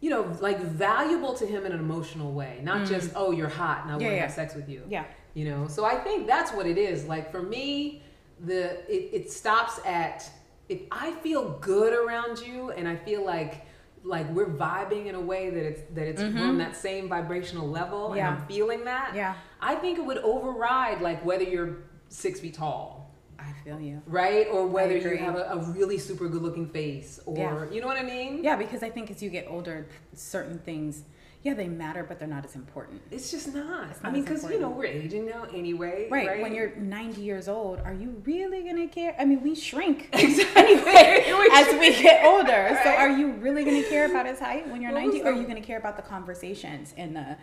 [0.01, 3.83] you know, like valuable to him in an emotional way, not just oh you're hot
[3.83, 4.09] and I want Mm.
[4.11, 4.21] To yeah.
[4.23, 5.05] have sex with you Yeah.
[5.35, 8.03] you know so i think that's what it is like for me
[8.51, 8.63] the
[8.95, 10.29] it, it stops at
[10.69, 13.65] if i feel good around you and i feel like
[14.05, 18.03] like we're vibing in a way that it's that it's on that same vibrational level
[18.09, 18.17] Mm-hmm.
[18.19, 18.29] Yeah.
[18.33, 19.35] and i'm feeling that Yeah.
[19.61, 21.73] i think it would override like whether you're
[22.09, 24.03] six feet tall I feel you.
[24.07, 27.70] right or whether you have a, a really super good looking face or Yeah.
[27.70, 31.03] you know what i mean Yeah, because I think as you get older, certain things,
[31.42, 33.01] yeah, they matter, but they're not as important.
[33.11, 33.90] It's just not.
[33.90, 36.09] It's I mean, because you know we're aging now anyway.
[36.11, 36.42] Right, Right.
[36.42, 39.14] when you're 90 years old, are you really gonna care?
[39.18, 40.62] I mean, we shrink Exactly.
[40.87, 42.77] anyway as we get older.
[42.83, 45.22] So, are you really gonna care about his height when you're What 90?
[45.22, 47.37] Or are you gonna care about the conversations and the,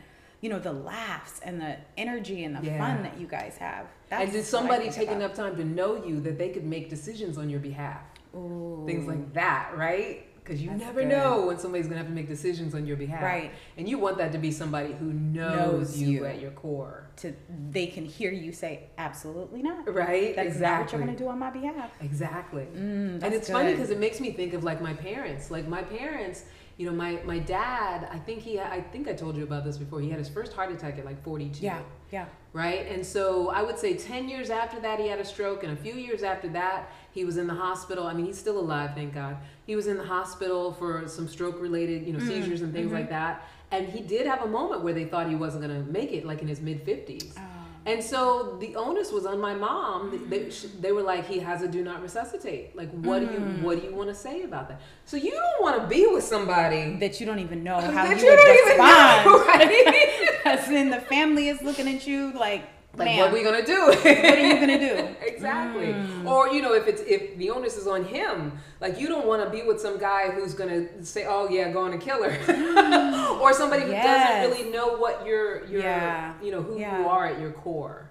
[0.43, 2.77] you know, the laughs and the energy and the Yeah.
[2.77, 3.87] fun that you guys have?
[4.11, 5.15] and did somebody take about.
[5.21, 8.01] enough time to know you that they could make decisions on your behalf?
[8.35, 8.83] Ooh.
[8.85, 10.25] Things like that, right?
[10.35, 11.07] Because you That's never good.
[11.09, 13.23] know when somebody's gonna have to make decisions on your behalf.
[13.23, 13.51] Right.
[13.77, 16.25] And you want that to be somebody who knows, Knows you, you.
[16.25, 17.07] at your core.
[17.15, 17.31] to
[17.71, 19.91] they can hear you say absolutely not.
[19.91, 20.35] Right?
[20.35, 20.83] That's exactly.
[20.83, 21.91] what you're gonna do on my behalf.
[22.01, 22.63] Exactly.
[22.75, 25.49] Mm, and that's it's funny because it makes me think of like my parents.
[25.49, 26.43] Like my parents,
[26.77, 28.07] you know, my my dad.
[28.11, 28.59] I think he.
[28.59, 30.01] I think I told you about this before.
[30.01, 31.63] He had his first heart attack at like 42.
[31.63, 31.79] Yeah,
[32.11, 32.25] yeah.
[32.53, 32.87] Right.
[32.87, 35.75] And so I would say 10 years after that he had a stroke, and a
[35.75, 38.05] few years after that he was in the hospital.
[38.05, 39.37] I mean, he's still alive, thank God.
[39.65, 42.87] He was in the hospital for some stroke related, you know, Mm, seizures and things
[42.87, 42.95] mm-hmm.
[42.95, 43.47] like that.
[43.71, 46.41] And he did have a moment where they thought he wasn't gonna make it, like
[46.41, 47.33] in his mid 50s.
[47.37, 47.41] Oh.
[47.85, 50.27] And so the onus was on my mom.
[50.29, 53.39] They, sh- they were like, "He has a do not resuscitate." Like, what do you
[53.39, 53.61] Mm.
[53.61, 54.79] what do you want to say about that?
[55.05, 58.17] So you don't want to be with somebody that you don't even know how that
[58.19, 59.25] you, you would respond.
[59.25, 60.09] know, right?
[60.43, 62.63] Because then the family is looking at you like,
[62.95, 63.79] like, "Ma'am, what are we gonna do?
[63.87, 65.15] what are you gonna do?
[65.25, 65.87] exactly.
[65.87, 66.27] Mm.
[66.29, 69.43] Or you know, if it's if the onus is on him, like you don't want
[69.43, 73.37] to be with some guy who's gonna say, "Oh yeah, go on and kill her,"
[73.41, 76.33] or somebody who doesn't really know what you're, you're, Yeah.
[76.41, 76.99] you know, who Yeah.
[77.01, 78.09] you are at your core.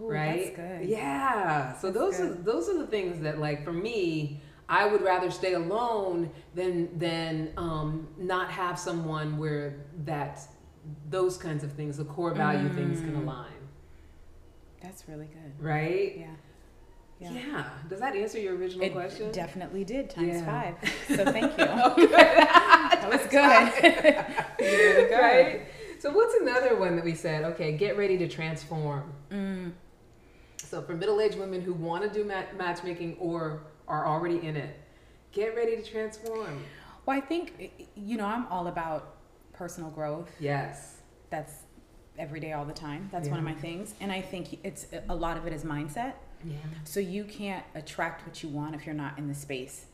[0.00, 0.54] Ooh, right?
[0.56, 0.88] That's good.
[0.88, 1.74] Yeah.
[1.76, 5.30] So That's those are those are the things that like for me, I would rather
[5.30, 10.40] stay alone than than um, not have someone where that
[11.08, 13.22] those kinds of things, the core value things can Mm.
[13.22, 13.53] align.
[14.84, 15.52] That's really good.
[15.64, 16.16] Right?
[16.18, 16.26] Yeah.
[17.20, 17.30] Yeah.
[17.32, 17.68] Yeah.
[17.88, 19.30] Does that answer your original It question?
[19.32, 20.44] definitely did times Yeah.
[20.44, 20.90] five.
[21.16, 21.64] So thank you.
[22.08, 24.64] that was good.
[24.64, 25.20] Really good.
[25.20, 25.60] right?
[26.00, 27.44] So what's another one that we said?
[27.44, 29.12] Okay, get ready to transform.
[29.30, 29.72] Mm,
[30.58, 34.78] So for middle-aged women who want to do mat- matchmaking or are already in it,
[35.32, 36.62] get ready to transform.
[37.06, 39.16] well, I think you know I'm all about
[39.54, 40.30] personal growth.
[40.40, 40.98] Yes.
[41.30, 41.52] That's
[42.18, 43.08] every day, all the time.
[43.12, 46.14] That's one of my things, and I think it's a lot of it is mindset.
[46.44, 46.56] Yeah.
[46.84, 49.86] So you can't attract what you want if you're not in the space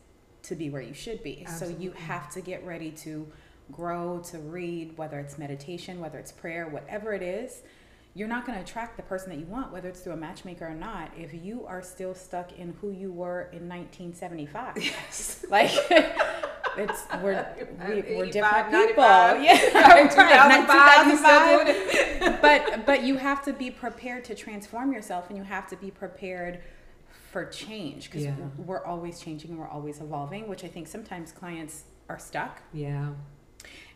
[0.43, 1.43] to be where you should be.
[1.45, 1.75] Absolutely.
[1.75, 3.27] So you have to get ready to
[3.71, 7.61] grow, to read, whether it's meditation, whether it's prayer, whatever it is.
[8.13, 10.67] You're not going to attract the person that you want, whether it's through a matchmaker
[10.67, 14.75] or not, if you are still stuck in who you were in 1975.
[14.83, 15.45] Yes.
[15.49, 15.71] like,
[16.77, 17.45] it's we're
[17.87, 19.03] we, we're different people.
[19.03, 20.11] Yeah, Right, right.
[20.11, 21.75] 2005, you still 2005 doing
[22.33, 22.41] it.
[22.41, 25.91] but but you have to be prepared to transform yourself and you have to be
[25.91, 26.59] prepared
[27.31, 28.35] for change because Yeah.
[28.57, 33.11] we're always changing and we're always evolving which i think sometimes clients are stuck Yeah.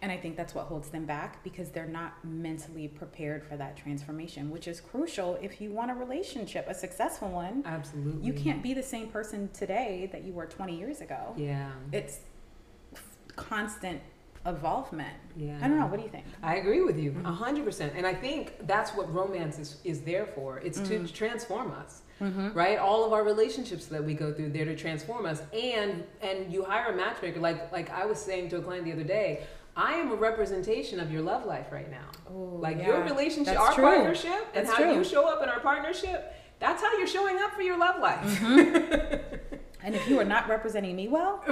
[0.01, 3.75] and i think that's what holds them back because they're not mentally prepared for that
[3.75, 8.25] transformation which is crucial if you want a relationship a successful one Absolutely.
[8.25, 11.71] you can't be the same person today that you were 20 years ago Yeah.
[11.91, 12.19] it's
[13.35, 14.01] constant
[14.45, 15.57] evolvement Yeah.
[15.61, 17.25] i don't know what do you think I agree with you mm-hmm.
[17.25, 20.59] a hundred percent, and I think that's what romance is is there for.
[20.59, 21.11] It's to mm.
[21.11, 22.53] transform us, mm-hmm.
[22.53, 22.77] right?
[22.77, 25.41] All of our relationships that we go through, they're to transform us.
[25.53, 28.93] And and you hire a matchmaker, like like I was saying to a client the
[28.93, 29.45] other day.
[29.77, 32.07] I am a representation of your love life right now.
[32.31, 32.87] Ooh, like yeah.
[32.87, 33.83] your relationship, That's our true.
[33.83, 34.93] partnership, and how true.
[34.93, 36.33] you show up in our partnership.
[36.59, 38.21] That's how you're showing up for your love life.
[38.39, 39.35] Mm-hmm.
[39.85, 41.41] and if you are not representing me well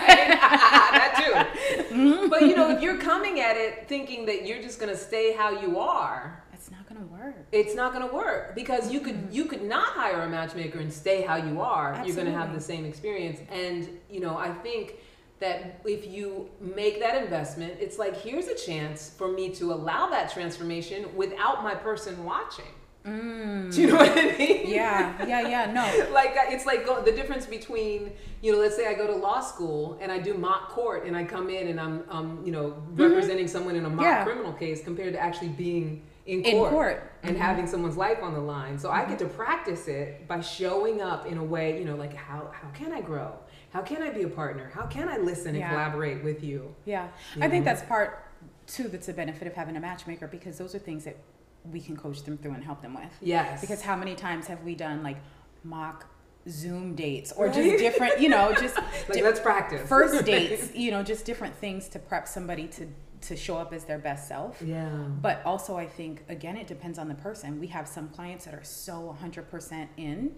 [0.00, 1.94] that too.
[1.94, 2.28] Mm-hmm.
[2.28, 5.50] But you know, if you're coming at it thinking that you're just gonna stay how
[5.60, 7.34] you are, It's not gonna work.
[7.52, 11.22] it's not gonna work because you could you could not hire a matchmaker and stay
[11.22, 11.92] how you are.
[11.92, 12.22] Absolutely.
[12.22, 13.40] You're gonna have the same experience.
[13.50, 14.94] And you know, I think
[15.40, 20.08] that if you make that investment, it's like here's a chance for me to allow
[20.10, 22.72] that transformation without my person watching.
[23.04, 24.66] Do you know what I mean?
[24.66, 25.72] Yeah, yeah, yeah.
[25.72, 26.08] No.
[26.12, 29.14] like uh, it's like go, the difference between you know let's say i go to
[29.14, 32.52] law school and i do mock court and i come in and i'm um, you
[32.52, 34.04] know representing someone in a mock Mm-hmm.
[34.04, 34.24] Yeah.
[34.24, 37.12] criminal case compared to actually being in court, In court.
[37.22, 37.40] and Mhm.
[37.40, 41.26] having someone's life on the line so i get to practice it by showing up
[41.26, 43.32] in a way you know like how how can i grow
[43.72, 47.08] how can i be a partner how can i listen and collaborate with you Yeah.
[47.36, 48.26] You I think that's part
[48.66, 51.16] too that's a benefit of having a matchmaker because those are things that
[51.64, 53.12] we can coach them through and help them with.
[53.20, 55.18] yes Because how many times have we done like
[55.64, 56.06] mock
[56.48, 57.54] Zoom dates or Right.
[57.54, 58.76] just different, you know, just
[59.08, 62.86] like di- let's practice first dates, you know, just different things to prep somebody to
[63.28, 64.62] to show up as their best self.
[64.62, 67.60] yeah But also, I think again, it depends on the person.
[67.60, 70.32] We have some clients that are so 100% in,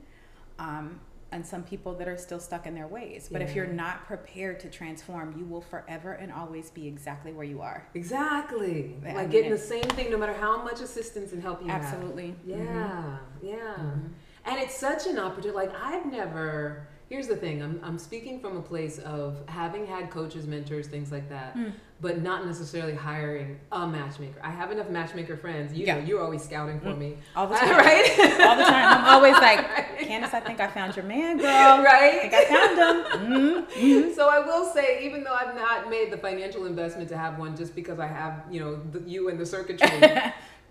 [0.59, 0.99] um,
[1.33, 3.29] and some people that are still stuck in their ways.
[3.33, 7.45] But if you're not prepared to transform, you will forever and always be exactly where
[7.47, 7.87] you are.
[7.95, 8.95] Exactly.
[9.05, 11.69] I like mean, getting the same thing no matter how much assistance and help you
[11.69, 11.83] have.
[11.83, 12.37] Absolutely.
[12.45, 13.19] Yeah, Mhm.
[13.43, 13.57] yeah.
[13.79, 14.11] Mhm.
[14.45, 15.57] And it's such an opportunity.
[15.57, 16.87] Like I've never.
[17.13, 17.63] Here's the thing.
[17.63, 21.73] I'm I'm speaking from a place of having had coaches, mentors, things like that, Mm.
[22.01, 24.41] but not necessarily hiring a matchmaker.
[24.43, 25.75] I have enough matchmaker friends.
[25.75, 25.97] You Yeah.
[25.99, 27.77] know, you're always scouting for me, All the time.
[27.77, 28.09] right?
[28.49, 28.87] All the time.
[28.97, 29.99] I'm always like, Right.
[29.99, 31.83] Candace, I think I found your man, girl.
[31.93, 33.67] right I think I found him.
[33.67, 34.15] Mhm.
[34.15, 37.55] So I will say, even though I've not made the financial investment to have one,
[37.59, 40.01] just because I have, you know, the, you and the circuitry,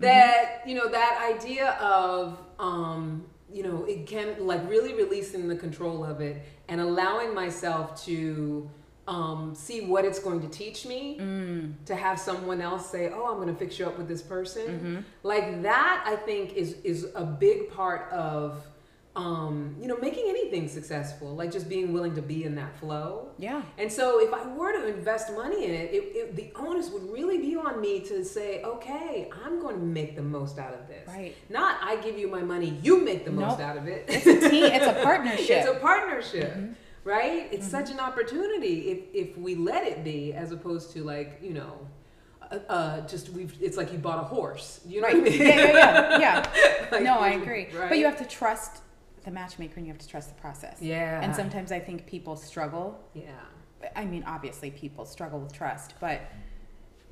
[0.00, 5.56] that you know that idea of, um, you know, it can like really releasing the
[5.56, 8.70] control of it and allowing myself to
[9.08, 11.18] um, see what it's going to teach me.
[11.20, 11.74] Mm.
[11.86, 14.64] To have someone else say, "Oh, I'm going to fix you up with this person,"
[14.68, 15.04] Mhm.
[15.24, 18.64] like that, I think is is a big part of.
[19.14, 23.28] Um, you know, making anything successful, like just being willing to be in that flow.
[23.38, 23.60] Yeah.
[23.76, 27.02] And so, if I were to invest money in it, it, it, the onus would
[27.12, 30.88] really be on me to say, okay, I'm going to make the most out of
[30.88, 31.06] this.
[31.08, 31.36] Right.
[31.50, 34.06] Not I give you my money, you make the most out of it.
[34.08, 34.64] It's a team.
[34.64, 35.50] It's a partnership.
[35.58, 36.74] it's a partnership, Mhm.
[37.04, 37.48] right?
[37.52, 38.98] It's such an opportunity if
[39.28, 41.86] if we let it be, as opposed to like you know.
[42.50, 45.16] Uh, uh, just we've it's like you bought a horse you know Right.
[45.22, 45.40] what I mean?
[45.40, 46.18] Yeah, yeah, yeah.
[46.56, 46.86] yeah.
[46.92, 47.68] Like, no, I agree.
[47.74, 47.88] right?
[47.90, 48.82] But you have to trust
[49.24, 50.78] the matchmaker and you have to trust the process.
[50.80, 52.98] yeah And sometimes I think people struggle.
[53.14, 53.30] yeah
[53.96, 56.20] I mean, obviously, people struggle with trust, but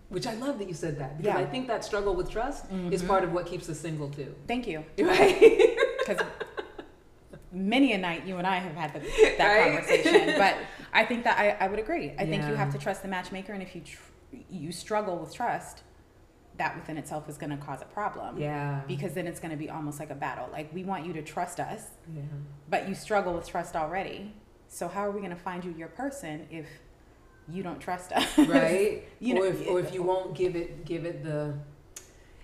[0.09, 1.41] which I love that you said that because Yeah.
[1.41, 3.09] I think that struggle with trust is Mhm.
[3.09, 4.85] part of what keeps us single too thank you.
[4.99, 6.21] right Because
[7.53, 9.01] many a night you and I have had the,
[9.39, 9.73] that Right?
[9.73, 10.35] conversation.
[10.39, 10.57] But
[10.93, 12.13] I think that I, I would agree.
[12.19, 13.53] I think you have to trust the matchmaker.
[13.53, 14.03] And if you, tr-
[14.49, 15.83] you struggle with trust,
[16.61, 18.39] that within itself is going to cause a problem.
[18.39, 20.47] yeah Because then it's going to be almost like a battle.
[20.53, 21.83] Like, we want you to trust us,
[22.15, 22.23] yeah
[22.69, 24.33] but you struggle with trust already.
[24.69, 26.67] So how are we going to find you your person if
[27.49, 28.29] you don't trust us?
[28.59, 31.41] right You know- or, if, or if you won't give it give it the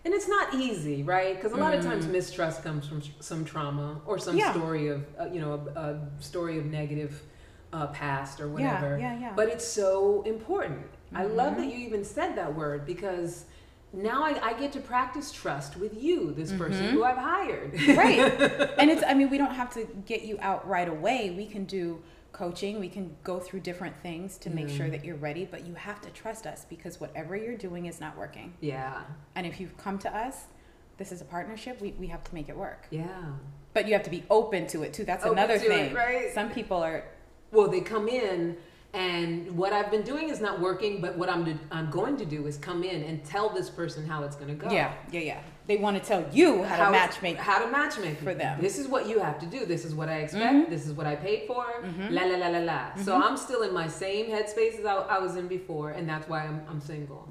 [0.05, 2.13] and it's not easy right because a lot of times Mm.
[2.19, 3.01] mistrust comes from
[3.31, 4.53] some trauma or some Yeah.
[4.53, 5.89] story of uh, you know a, a
[6.31, 7.13] story of negative
[7.73, 9.33] uh, past or whatever Yeah, yeah, yeah.
[9.41, 10.83] but it's so important
[11.23, 11.59] i love Mhm.
[11.61, 13.33] that you even said that word because
[13.97, 16.91] now I, I get to practice trust with you this person Mhm.
[16.91, 17.73] who i've hired.
[17.97, 18.19] Right.
[18.79, 21.31] And it's i mean we don't have to get you out right away.
[21.31, 22.79] We can do coaching.
[22.79, 24.77] We can go through different things to make Mm.
[24.77, 27.99] sure that you're ready but you have to trust us because whatever you're doing is
[28.01, 28.53] not working.
[28.61, 29.01] Yeah.
[29.35, 30.37] And if you've come to us
[30.99, 32.87] this is a partnership we, we have to make it work.
[32.91, 33.07] Yeah.
[33.75, 35.05] But you have to be open to it too.
[35.05, 35.95] That's Open another to it, thing.
[35.95, 36.33] right?
[36.35, 37.05] some people are
[37.53, 38.57] well they come in
[38.97, 42.25] and what i've been doing is not working but what i'm, do, I'm going to
[42.25, 45.21] do is come in and tell this person how it's going to go yeah yeah
[45.21, 48.35] yeah they want to tell you how, to it's- match make how to matchmake for
[48.35, 48.61] them.
[48.61, 50.71] this is what you have to do this is what i expect Mhm.
[50.71, 52.11] this is what i paid for Mhm.
[52.11, 53.23] la la la la la so Mhm.
[53.25, 56.41] i'm still in my same headspace as I, I was in before and that's why
[56.49, 57.29] i'm, I'm single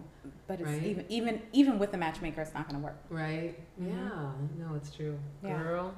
[0.47, 0.83] but it's Right.
[0.83, 3.87] even even even with the matchmaker it's not going to work right Mhm.
[3.89, 5.57] yeah no it's true Yeah.
[5.63, 5.93] girl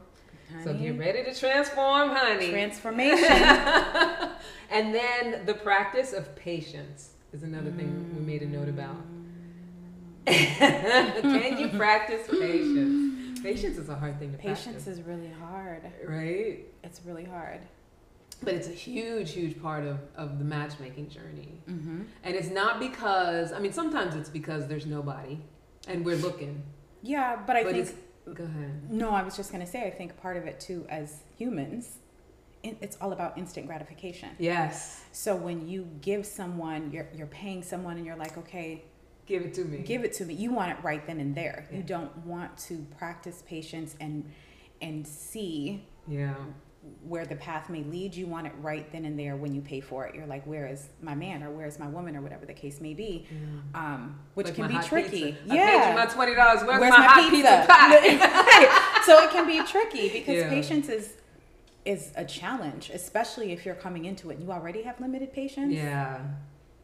[0.63, 3.25] so get ready to transform honey transformation
[4.71, 8.95] and then the practice of patience is another thing we made a note about.
[10.27, 13.39] Can you practice patience?
[13.43, 14.83] Patience is a hard thing to patience practice.
[14.85, 16.65] Patience is really hard right?
[16.83, 17.59] it's really hard
[18.43, 21.61] But it's a huge, huge part of, of the matchmaking journey.
[21.69, 22.01] mm-hmm.
[22.23, 25.39] And it's not because, I mean, sometimes it's because there's nobody
[25.87, 26.63] and we're looking.
[27.03, 27.97] Yeah, but I but think it's,
[28.33, 28.91] go ahead.
[28.91, 29.09] no.
[29.11, 31.99] I was just gonna say I think part of it too, as humans,
[32.63, 34.29] it's all about instant gratification.
[34.39, 35.03] Yes.
[35.11, 38.83] So when you give someone, you're you're paying someone, and you're like, okay,
[39.25, 39.79] Give it to me.
[39.79, 40.33] give it to me.
[40.33, 41.67] You want it right then and there.
[41.69, 41.77] Yeah.
[41.77, 44.31] You don't want to practice patience and
[44.81, 46.35] and see yeah.
[47.03, 48.15] Where the path may lead.
[48.15, 50.15] You want it right then and there when you pay for it.
[50.15, 52.79] You're like, where is my man or where is my woman or whatever the case
[52.81, 53.79] may be, yeah.
[53.95, 55.31] um, which Like can be tricky.
[55.33, 55.55] pizza.
[55.55, 55.63] Yeah.
[55.63, 56.63] I paid you my twenty dollars.
[56.63, 58.01] Where's, Where's my, my hot pizza?
[58.01, 59.03] pizza?
[59.05, 60.49] So it can be tricky because Yeah.
[60.49, 61.13] patience is
[61.85, 65.73] is a challenge, especially if you're coming into it and you already have limited patience.
[65.73, 66.19] yeah.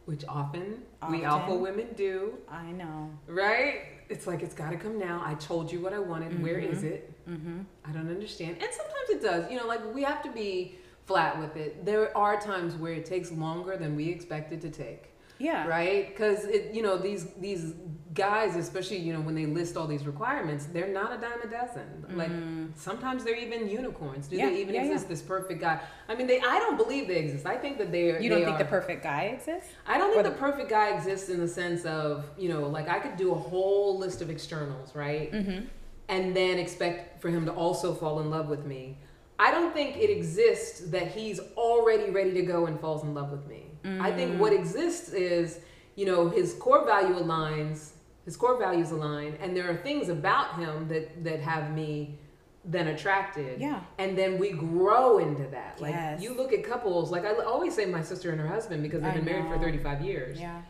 [0.06, 1.24] Which often, we Often.
[1.26, 3.10] alpha women do, I know.
[3.28, 3.82] right?
[4.14, 5.22] It's like it's got to come now.
[5.26, 6.32] I told you what I wanted.
[6.42, 6.92] Where is Mhm.
[6.96, 7.02] it?
[7.28, 7.60] Mm-hmm.
[7.84, 8.58] I don't understand.
[8.62, 9.50] And sometimes it does.
[9.52, 11.84] You know, like we have to be flat with it.
[11.84, 15.10] There are times where it takes longer than we expected to take.
[15.40, 15.68] Yeah.
[15.68, 17.74] right because it you know these these
[18.14, 21.48] guys especially you know when they list all these requirements they're not a dime a
[21.48, 22.06] dozen.
[22.16, 22.70] Like Mm.
[22.76, 24.28] sometimes they're even unicorns.
[24.28, 25.80] Do Yeah, they even yeah, exist this perfect guy?
[26.10, 27.46] I mean they i don't believe they exist.
[27.46, 29.70] I think that they are You don't think are, the perfect guy exists?
[29.88, 32.88] i don't think the- the perfect guy exists in the sense of you know like
[32.90, 35.32] i could do a whole list of externals right?
[35.32, 35.66] Mm-hmm.
[36.10, 38.98] and then expect for him to also fall in love with me.
[39.40, 43.32] I don't think it exists that he's already ready to go and falls in love
[43.32, 43.62] with me.
[44.08, 45.60] I think what exists is,
[45.96, 47.80] you know, his core value aligns,
[48.26, 52.18] his core values align, and there are things about him that that have me
[52.66, 53.60] then attracted.
[53.60, 53.82] Yeah.
[53.98, 55.82] And then we grow into that.
[55.82, 56.22] Like Yes.
[56.22, 59.14] you look at couples, like I always say my sister and her husband because they've
[59.14, 60.40] been married for 35 years.
[60.40, 60.62] Yeah.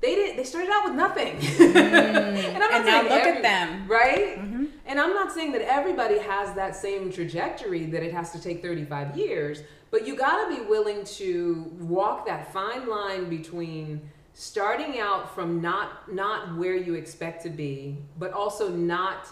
[0.00, 0.36] They didn't.
[0.36, 1.36] they started out with nothing.
[1.76, 3.88] and I'm not And now saying look at them.
[3.88, 4.38] Right?
[4.38, 4.64] Mm-hmm.
[4.86, 8.62] And I'm not saying that everybody has that same trajectory that it has to take
[8.62, 14.02] 35 years, but you got to be willing to walk that fine line between
[14.42, 19.26] starting out from not not where you expect to be, but also not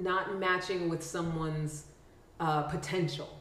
[0.00, 1.86] not matching with someone's
[2.38, 3.38] uh, potential.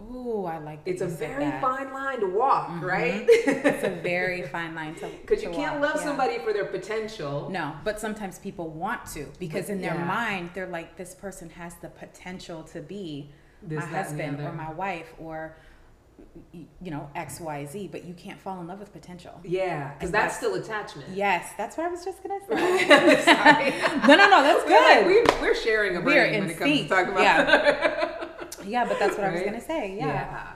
[0.00, 1.60] Ooh, I like that It's a very that.
[1.60, 2.82] fine line to walk, Mhm.
[2.82, 3.24] right?
[3.28, 5.20] It's a very fine line to walk.
[5.22, 6.08] Because you can't walk, love yeah.
[6.08, 7.50] somebody for their potential.
[7.50, 10.04] No, but sometimes people want to because But- in their yeah.
[10.04, 13.30] mind they're like, this person has the potential to be
[13.62, 15.56] This, my husband or my wife or
[16.52, 19.40] you know X Y Z, but you can't fall in love with potential.
[19.44, 21.10] Yeah, because that's that's- still attachment.
[21.14, 23.24] Yes, that's what I was just gonna say.
[23.24, 23.70] Sorry.
[24.08, 25.40] no, no, no, that's We're, like, good.
[25.40, 28.14] we, we're sharing a We brain are when it comes sync, to talking about yeah.
[28.66, 29.94] Yeah, but that's what I was gonna say.
[29.96, 30.06] Yeah.
[30.06, 30.52] yeah.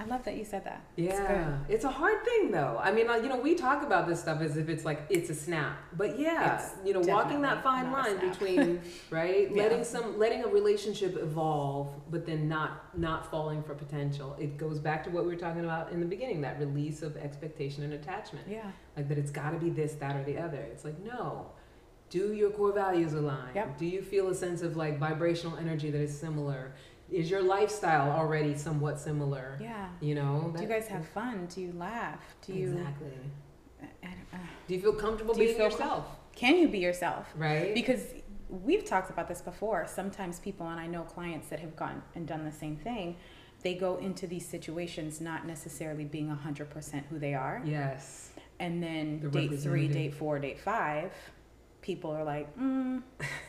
[0.00, 0.80] I love that you said that.
[0.96, 2.78] Yeah, It's it's a hard thing though.
[2.80, 5.28] I mean, like, you know, we talk about this stuff as if it's like it's
[5.28, 8.80] a snap, but yeah, It's you know, walking that fine line between
[9.10, 9.62] right, Yeah.
[9.64, 14.36] letting some, letting a relationship evolve, but then not not falling for potential.
[14.38, 17.16] It goes back to what we were talking about in the beginning, that release of
[17.16, 18.70] expectation and attachment, Yeah.
[18.96, 20.58] like that it's got to be this, that, or the other.
[20.72, 21.50] It's like no.
[22.10, 23.50] Do your core values align?
[23.54, 23.76] Yep.
[23.76, 26.72] Do you feel a sense of like vibrational energy that is similar?
[27.10, 29.58] Is your lifestyle already somewhat similar?
[29.60, 29.88] Yeah.
[30.00, 31.46] You know, Do you guys have fun?
[31.54, 32.20] Do you laugh?
[32.46, 32.72] Do you?
[32.72, 33.12] exactly?
[33.82, 36.04] I don't- uh, Do you feel comfortable Do you being feel yourself?
[36.34, 37.26] can you be yourself?
[37.36, 37.74] right?
[37.74, 38.02] Because
[38.50, 39.86] we've talked about this before.
[39.86, 43.16] Sometimes people, and I know clients that have gone and done the same thing,
[43.62, 47.62] they go into these situations not necessarily being 100% who they are.
[47.64, 48.30] yes.
[48.60, 51.12] And then The date three, date four, date five,
[51.80, 53.02] people are like, mm,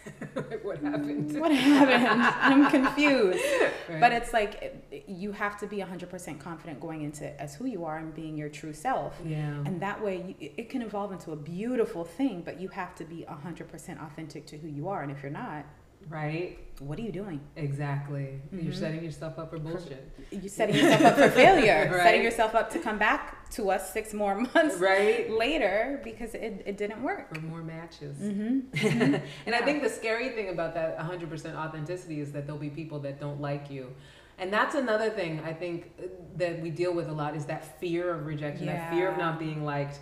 [0.64, 1.40] what happened?
[1.40, 2.22] what happened?
[2.42, 3.40] I'm confused.
[3.90, 4.02] Right.
[4.02, 7.98] But it's like you have to be 100% confident going into as who you are
[7.98, 9.20] and being your true self.
[9.26, 9.64] yeah.
[9.66, 12.94] And that way, you, it- it can evolve into a beautiful thing, but you have
[12.96, 15.02] to be 100% authentic to who you are.
[15.02, 15.66] And if you're not,
[16.08, 16.58] right?
[16.80, 17.42] what are you doing?
[17.58, 18.40] Exactly.
[18.54, 18.74] You're Mhm.
[18.74, 20.10] setting yourself up for bullshit.
[20.32, 22.04] You're setting yourself up for failure, Right.
[22.04, 25.30] setting yourself up to come back to us six more months right?
[25.30, 27.36] later because it, it didn't work.
[27.36, 28.16] For more matches.
[28.18, 29.16] Mm-hmm.
[29.46, 33.00] and I think the scary thing about that 100% authenticity is that there'll be people
[33.00, 33.94] that don't like you.
[34.38, 35.92] And that's another thing I think
[36.38, 39.38] that we deal with a lot is that fear of rejection, that fear of not
[39.38, 40.00] being liked.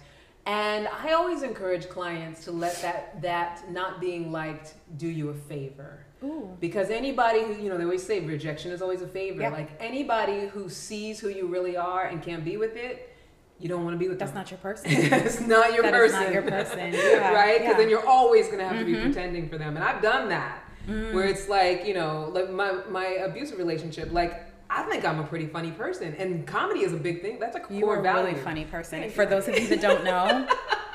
[0.47, 5.33] And I always encourage clients to let that that not being liked do you a
[5.33, 6.05] favor.
[6.23, 6.55] Ooh.
[6.61, 9.41] Because anybody who, you know, they always say rejection is always a favor.
[9.41, 9.49] Yeah.
[9.49, 13.13] Like anybody who sees who you really are and can't be with it,
[13.59, 14.39] you don't want to be with That's them.
[14.39, 14.89] not your person.
[15.09, 16.19] That's not your That person.
[16.21, 16.93] That's not your person.
[16.93, 17.59] Yeah, right?
[17.59, 17.77] Because yeah.
[17.77, 19.01] then you're always going to have to be Mhm.
[19.03, 19.75] pretending for them.
[19.75, 20.63] And I've done that.
[20.87, 21.13] Mm.
[21.13, 25.23] Where it's like, you know, like my, my abusive relationship, like, I think I'm a
[25.23, 26.13] pretty funny person.
[26.17, 27.39] And comedy is a big thing.
[27.39, 28.27] That's a core You are value.
[28.29, 28.99] really funny person.
[29.01, 29.29] Thank For you.
[29.29, 30.47] those of you that don't know,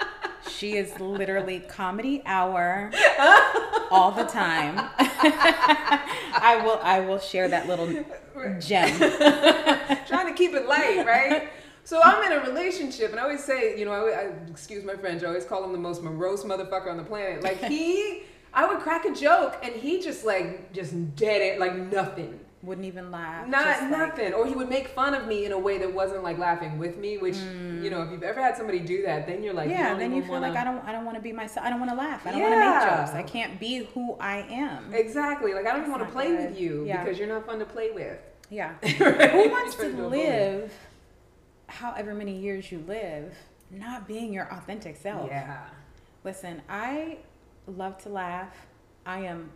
[0.51, 2.91] she is literally comedy hour
[3.91, 4.75] all the time.
[4.99, 7.87] I will I will share that little
[8.59, 8.99] gem.
[10.07, 11.51] trying to keep it light, right?
[11.85, 14.95] So I'm in a relationship, and I always say, you know, I, I excuse my
[14.95, 17.43] French, I always call him the most morose motherfucker on the planet.
[17.43, 18.23] Like he,
[18.55, 22.87] I would crack a joke, and he just like just dead it, like nothing, Wouldn't
[22.87, 23.49] even laugh.
[23.49, 24.35] not just like- nothing.
[24.35, 26.97] Or he would make fun of me in a way that wasn't like laughing with
[26.97, 29.73] me, which you know, if you've ever had somebody do that, then you're like, Mm.
[29.73, 31.67] yeah, don't then you feel wanna- like I don't I don't want to be myself.
[31.67, 32.25] I don't want to laugh.
[32.27, 33.11] I don't want to make jokes.
[33.15, 34.95] I can't be who I am.
[34.95, 35.55] Exactly.
[35.55, 36.51] Like I don't even want to play good.
[36.51, 37.03] with you Yeah.
[37.03, 38.19] because you're not fun to play with.
[38.49, 38.75] Yeah.
[38.83, 39.31] Right?
[39.31, 40.53] Who wants to You're trying avoid it.
[40.61, 40.73] live
[41.67, 43.35] however many years you live
[43.71, 45.29] not being your authentic self?
[45.29, 45.59] Yeah.
[46.23, 47.19] Listen, I
[47.67, 48.55] love to laugh.
[49.05, 49.51] I am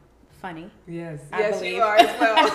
[0.46, 0.70] funny.
[0.86, 1.20] Yes.
[1.32, 1.74] I yes, believe.
[1.74, 2.36] you are as well.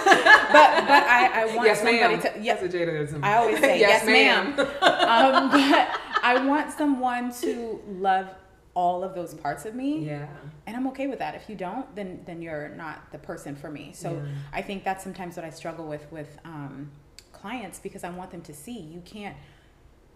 [0.52, 2.22] But but I, I want yes, somebody ma'am.
[2.22, 3.24] to yes, That's a Jadaism.
[3.24, 4.48] I always say yes, yes, ma'am.
[4.60, 5.88] um, but
[6.24, 8.28] I want someone to love
[8.74, 10.06] all of those parts of me.
[10.06, 10.28] Yeah.
[10.68, 11.36] And I'm okay with that.
[11.36, 13.92] If you don't, then then you're not the person for me.
[13.94, 14.32] So Yeah.
[14.54, 16.92] I think that's sometimes what I struggle with with um,
[17.34, 19.36] clients because I want them to see you can't.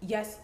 [0.07, 0.37] Yes,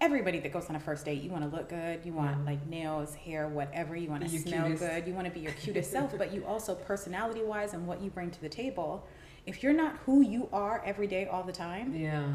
[0.00, 2.44] everybody that goes on a first date, you want to look good, you want Yeah.
[2.50, 3.94] like nails, hair, whatever.
[3.94, 4.82] You want to smell cutest.
[4.82, 8.00] good, you want to be your cutest self, but you also personality wise and what
[8.00, 9.06] you bring to the table.
[9.44, 12.26] If you're not who you are every day, all the time, Yeah.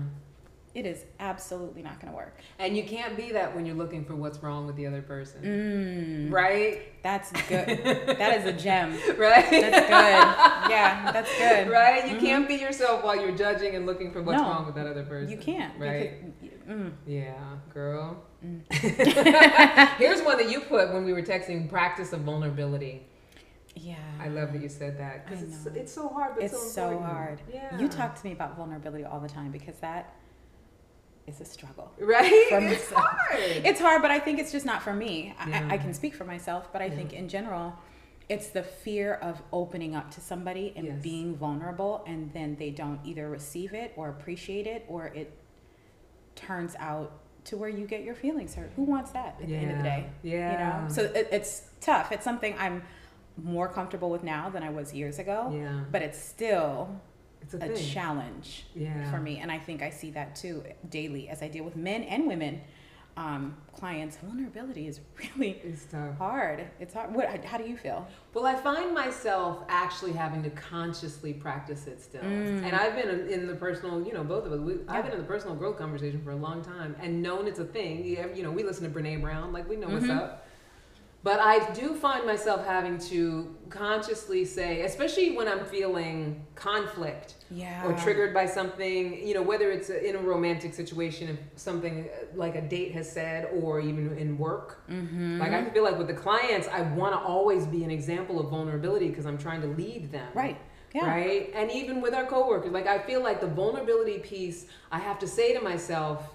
[0.74, 2.38] It is absolutely not going to work.
[2.58, 5.42] And you can't be that when you're looking for what's wrong with the other person.
[5.44, 6.84] Mm, Right?
[7.04, 7.68] that's good.
[7.68, 8.92] that is a gem.
[9.18, 9.52] Right?
[9.52, 10.72] That's good.
[10.72, 11.68] Yeah, that's good.
[11.70, 12.08] Right?
[12.10, 12.20] You Mhm.
[12.22, 14.48] can't be yourself while you're judging and looking for what's No.
[14.48, 15.30] wrong with that other person.
[15.30, 15.78] You can't.
[15.78, 16.24] Right?
[16.40, 17.34] Because, mm, Yeah,
[17.74, 18.24] girl.
[18.46, 18.62] Mm.
[19.98, 23.06] Here's one that you put when we were texting practice of vulnerability.
[23.76, 23.96] yeah.
[24.20, 27.00] I love that you said that because it's, it's so hard, but It's so, so
[27.00, 27.40] hard.
[27.54, 27.78] Yeah.
[27.80, 30.14] You talk to me about vulnerability all the time because that
[31.28, 31.92] is a struggle.
[32.00, 32.32] right?
[32.52, 33.40] It's hard.
[33.66, 35.34] It's hard, but I think it's just not for me.
[35.40, 35.68] I, Yeah.
[35.70, 36.96] I, I can speak for myself, but I Yeah.
[36.96, 37.74] think in general,
[38.30, 41.02] it's the fear of opening up to somebody and Yes.
[41.02, 45.32] being vulnerable, and then they don't either receive it or appreciate it, or it
[46.36, 47.12] turns out
[47.46, 48.72] to where you get your feelings hurt.
[48.76, 50.10] Who wants that at the end of the day?
[50.24, 50.52] Yeah.
[50.52, 52.12] You know, so it, it's tough.
[52.12, 52.84] It's something I'm
[53.38, 57.02] more comfortable with now than I was years ago, yeah, but it's still
[57.42, 59.10] it's a, a challenge yeah.
[59.10, 62.04] for me and i think i see that too daily as i deal with men
[62.04, 62.62] and women
[63.18, 65.02] um, clients vulnerability is
[65.38, 66.18] really It's tough.
[66.18, 70.50] hard it's hard what how do you feel Well, I find myself actually having to
[70.52, 72.22] consciously practice it still.
[72.22, 72.64] Mm.
[72.64, 74.80] And I've been in- in the personal, you know, both of us, we, Yeah.
[74.88, 77.66] I've been in the personal growth conversation for a long time and known it's a
[77.66, 78.06] thing.
[78.06, 80.18] You you know, we listen to Brene Brown, like we know what's Mhm.
[80.18, 80.41] up.
[81.24, 87.86] But I do find myself having to consciously say, especially when I'm feeling conflict yeah
[87.86, 92.26] or triggered by something, you know, whether it's in a romantic situation, if something uh,
[92.36, 94.82] like a date has said, or even in work.
[94.90, 95.40] mm-hmm.
[95.40, 98.50] Like I feel like with the clients, I want to always be an example of
[98.50, 100.30] vulnerability because I'm trying to lead them.
[100.34, 100.58] right
[100.94, 101.52] yeah Right.
[101.56, 105.28] And even with our coworkers, like I feel like the vulnerability piece, I have to
[105.28, 106.34] say to myself,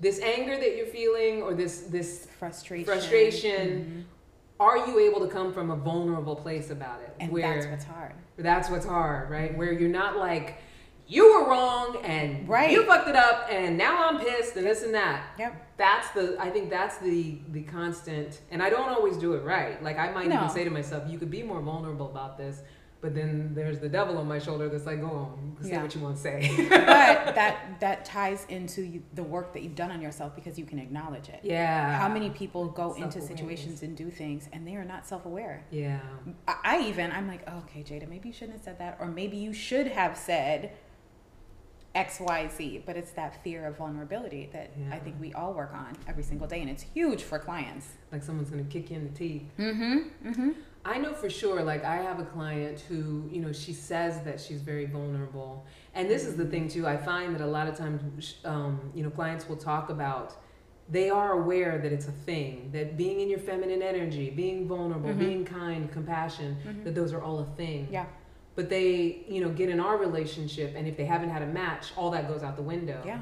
[0.00, 4.11] this anger that you're feeling or this this frustration frustration, Mhm.
[4.62, 7.14] Are you able to come from a vulnerable place about it?
[7.20, 9.50] and where that's what's hard that's what's hard, right?
[9.50, 9.58] Mm-hmm.
[9.58, 10.56] Where you're not like
[11.06, 12.70] you were wrong and Right.
[12.70, 16.36] you fucked it up and now I'm pissed and this and that yep that's the
[16.40, 20.10] i think that's the the constant and i don't always do it right like i
[20.12, 20.36] might No.
[20.36, 22.60] even say to myself you could be more vulnerable about this
[23.02, 25.82] but then there's the devil on my shoulder that's like go on say Yeah.
[25.82, 26.38] what you want to say
[26.68, 30.64] but that that ties into you, the work that you've done on yourself because you
[30.64, 34.76] can acknowledge it yeah how many people go into situations and do things and they
[34.76, 36.00] are not self-aware yeah
[36.48, 39.06] I, I even I'm like, oh, okay, Jada, maybe you shouldn't have said that, or
[39.08, 40.72] maybe you should have said
[41.94, 42.82] X, Y, Z.
[42.86, 46.46] But it's that fear of vulnerability that I think we all work on every single
[46.46, 47.86] day, and it's huge for clients.
[48.10, 50.28] like someone's gonna kick you in the teeth Mm-hmm.
[50.28, 50.50] Mm-hmm.
[50.84, 54.40] I know for sure, like, I have a client who, you know, she says that
[54.40, 55.64] she's very vulnerable.
[55.94, 56.86] And this is the thing, too.
[56.88, 60.34] I find that a lot of times, um, you know, clients will talk about,
[60.88, 65.10] they are aware that it's a thing, that being in your feminine energy, being vulnerable,
[65.10, 65.18] Mhm.
[65.18, 66.82] being kind, compassion, Mhm.
[66.84, 67.86] that those are all a thing.
[67.90, 68.06] Yeah.
[68.56, 71.92] But they, you know, get in our relationship, and if they haven't had a match,
[71.96, 73.00] all that goes out the window.
[73.06, 73.20] Yeah.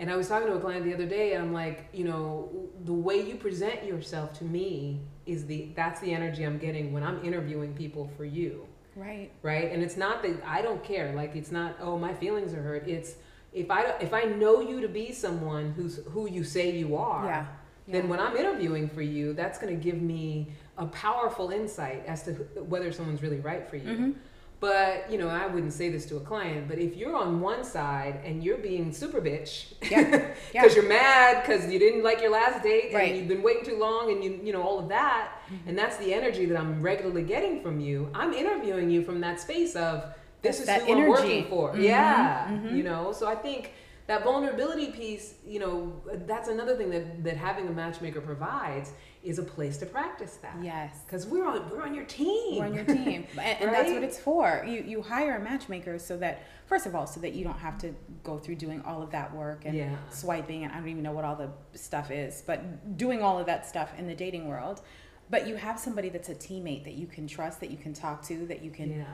[0.00, 2.48] And I was talking to a client the other day, and I'm like, you know,
[2.86, 7.02] the way you present yourself to me is the that's the energy I'm getting when
[7.04, 9.30] I'm interviewing people for you, Right.
[9.42, 9.70] right?
[9.70, 12.88] And it's not that I don't care, like it's not oh my feelings are hurt.
[12.88, 13.16] It's
[13.52, 17.26] if I if I know you to be someone who's who you say you are,
[17.26, 17.46] Yeah.
[17.86, 18.10] then Yeah.
[18.10, 22.32] when I'm interviewing for you, that's going to give me a powerful insight as to
[22.32, 23.90] wh- whether someone's really right for you.
[23.90, 24.14] Mhm.
[24.60, 27.64] But you know, I wouldn't say this to a client, but if you're on one
[27.64, 30.02] side and you're being super bitch, Yeah.
[30.52, 30.82] because Yeah.
[30.82, 33.08] you're mad because you didn't like your last date Right.
[33.08, 35.68] and you've been waiting too long and you you know all of that, Mm-hmm.
[35.70, 38.08] and that's the energy that I'm regularly getting from you.
[38.14, 40.04] I'm interviewing you from that space of
[40.42, 41.72] this That's is that who I'm working for.
[41.72, 42.76] Mhm, Yeah, mhm.
[42.76, 43.12] you know.
[43.12, 43.72] So I think
[44.06, 48.92] that vulnerability piece, you know, that's another thing that that having a matchmaker provides
[49.22, 50.56] is a place to practice that.
[50.62, 50.94] Yes.
[51.06, 52.58] Because we're on we're on your team.
[52.58, 54.64] We're on your team, and, and that's what it's for.
[54.66, 57.76] You you hire a matchmaker so that first of all, so that you don't have
[57.78, 57.94] to
[58.24, 59.96] go through doing all of that work and Yeah.
[60.10, 63.46] swiping, and I don't even know what all the stuff is, but doing all of
[63.46, 64.80] that stuff in the dating world.
[65.28, 68.22] But you have somebody that's a teammate that you can trust, that you can talk
[68.24, 69.04] to, that you can Yeah.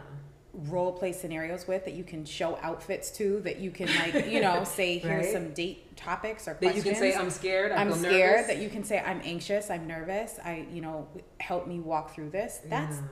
[0.68, 4.40] Role play scenarios with, that you can show outfits to, that you can like you
[4.40, 5.32] know say here's Right.
[5.32, 6.84] some date topics or That questions.
[6.84, 7.72] you can say I'm scared.
[7.72, 8.46] I I'm feel scared nervous.
[8.48, 10.38] that you can say I'm anxious, I'm nervous.
[10.44, 11.08] I, you know,
[11.40, 12.60] help me walk through this.
[12.66, 13.02] That's Yeah.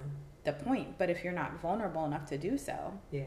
[0.44, 0.96] the point.
[0.98, 3.24] But if you're not vulnerable enough to do so, Yeah.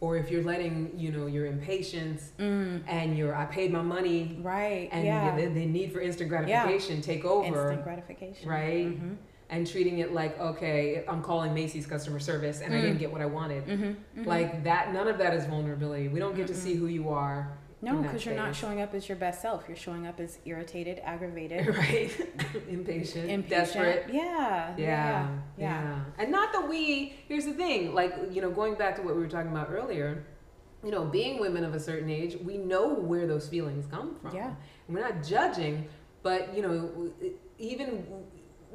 [0.00, 4.38] Or if you're letting, you know, your impatience mm, and your I paid my money
[4.42, 4.88] right?
[4.92, 8.86] and yeah, the, the need for instant gratification take over, instant gratification, right?
[9.00, 9.16] Mhm,
[9.54, 12.82] And treating it like, okay, I'm calling Macy's customer service and I Mm.
[12.82, 13.64] didn't get what I wanted.
[13.66, 14.26] mhm, mhm.
[14.26, 16.08] Like that, none of that is vulnerability.
[16.08, 17.52] We don't get to see who you are.
[17.80, 19.64] no, because you're not showing up as your best self.
[19.68, 22.10] You're showing up as irritated, aggravated, right?
[22.68, 23.48] Impatient, impatient.
[23.50, 24.06] desperate.
[24.10, 25.28] Yeah, Yeah, yeah,
[25.58, 29.14] yeah, And not that we, here's the thing, like, you know, going back to what
[29.14, 30.24] we were talking about earlier,
[30.82, 34.34] you know, being women of a certain age, we know where those feelings come from.
[34.34, 34.54] Yeah.
[34.88, 35.86] We're not judging,
[36.24, 37.10] but you know,
[37.58, 38.04] even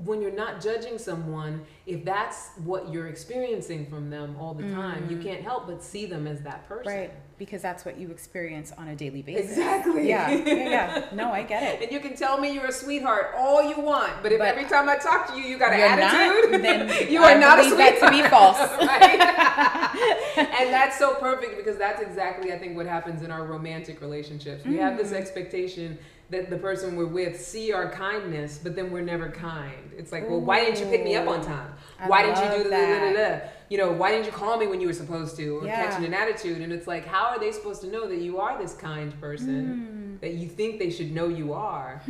[0.06, 5.08] when you're not judging someone, if that's what you're experiencing from them all the time,
[5.10, 6.92] you can't help but see them as that person.
[6.94, 7.12] Right.
[7.38, 9.52] Because that's what you experience on a daily basis.
[9.52, 10.08] Exactly.
[10.10, 10.30] Yeah.
[10.30, 10.54] Yeah.
[10.54, 11.06] yeah.
[11.14, 11.82] No, I get it.
[11.84, 14.66] And you can tell me you're a sweetheart all you want, but if But every
[14.66, 17.60] time I talk to you, you got an attitude, not, then you I are not
[17.60, 18.00] a sweetheart.
[18.00, 18.58] that to be false.
[18.82, 20.50] right?
[20.60, 24.66] and that's so perfect because that's exactly, I think, what happens in our romantic relationships.
[24.66, 24.98] We have Mm.
[24.98, 25.98] this expectation
[26.30, 29.92] that the person we're with see our kindness, but then we're never kind.
[29.98, 31.74] It's like, well, why didn't you pick me up on time?
[32.00, 33.66] I why didn't you do the da, da, da, that.
[33.70, 35.58] You know, why didn't you call me when you were supposed to?
[35.60, 35.76] Or Yeah.
[35.88, 36.62] catching an attitude.
[36.62, 39.20] And it's like, how are they supposed to know that you are this kind Hmm.
[39.20, 42.02] person that you think they should know you are?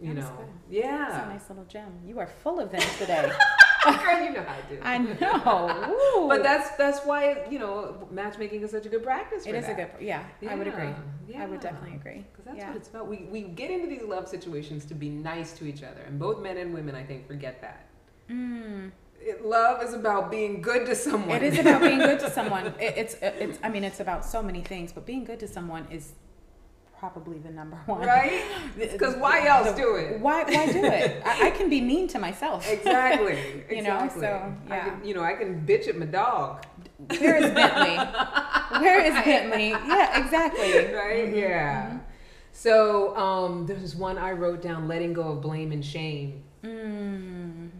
[0.00, 1.08] You know, yeah.
[1.08, 2.00] That's a nice little gem.
[2.04, 3.30] You are full of them today.
[3.84, 4.78] Girl, you know how I do.
[4.82, 6.22] I know.
[6.24, 6.28] Ooh.
[6.28, 9.44] But that's that's why you know matchmaking is such a good practice.
[9.44, 9.88] For it is a good.
[10.00, 10.90] Yeah, I would agree.
[11.28, 12.24] Yeah, I would definitely agree.
[12.30, 12.68] Because that's yeah.
[12.68, 13.08] what it's about.
[13.08, 16.02] We, we get into these love situations to be nice to each other.
[16.06, 17.86] And both men and women, I think, forget that.
[18.30, 18.92] Mm.
[19.20, 21.42] It, love is about being good to someone.
[21.42, 22.66] It is about being good to someone.
[22.66, 23.58] It, it's it's.
[23.62, 26.12] I mean, it's about so many things, but being good to someone is
[26.98, 28.00] probably the number one.
[28.06, 28.42] right?
[28.78, 30.20] Because why else The- do it?
[30.20, 31.22] Why why do it?
[31.24, 32.66] I, I can be mean to myself.
[32.76, 33.38] Exactly.
[33.76, 34.20] You know, exactly.
[34.22, 34.84] so, I yeah.
[34.84, 36.64] can, you know, I can bitch at my dog.
[37.18, 37.96] Where is Bentley?
[38.80, 39.68] Where is Bentley?
[39.70, 40.72] Yeah, exactly.
[40.94, 41.26] Right?
[41.28, 41.98] Mm-hmm, Yeah.
[42.52, 46.42] So um, there's this one I wrote down: letting go of blame and shame.
[46.64, 47.70] Mm.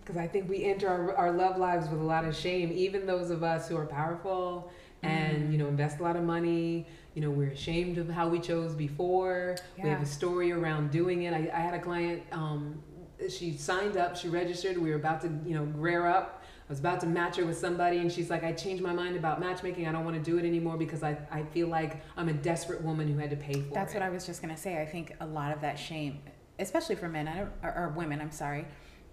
[0.00, 3.06] Because I think we enter our, our love lives with a lot of shame, even
[3.06, 4.70] those of us who are powerful
[5.02, 6.86] and, you know, invest a lot of money.
[7.16, 9.56] You know, we're ashamed of how we chose before.
[9.82, 11.32] We have a story around doing it.
[11.32, 12.82] I, I had a client, um,
[13.30, 16.42] she signed up, she registered, we were about to, you know, rear up.
[16.68, 19.16] I was about to match her with somebody, and she's like, I changed my mind
[19.16, 19.88] about matchmaking.
[19.88, 22.82] I don't want to do it anymore because I, I feel like I'm a desperate
[22.82, 23.96] woman who had to pay for That's it.
[23.96, 24.82] what I was just gonna say.
[24.82, 26.20] I think a lot of that shame,
[26.58, 28.20] especially for men, I don't or, or women.
[28.20, 28.66] I'm sorry.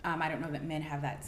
[0.04, 1.26] Um, I don't know that men have that.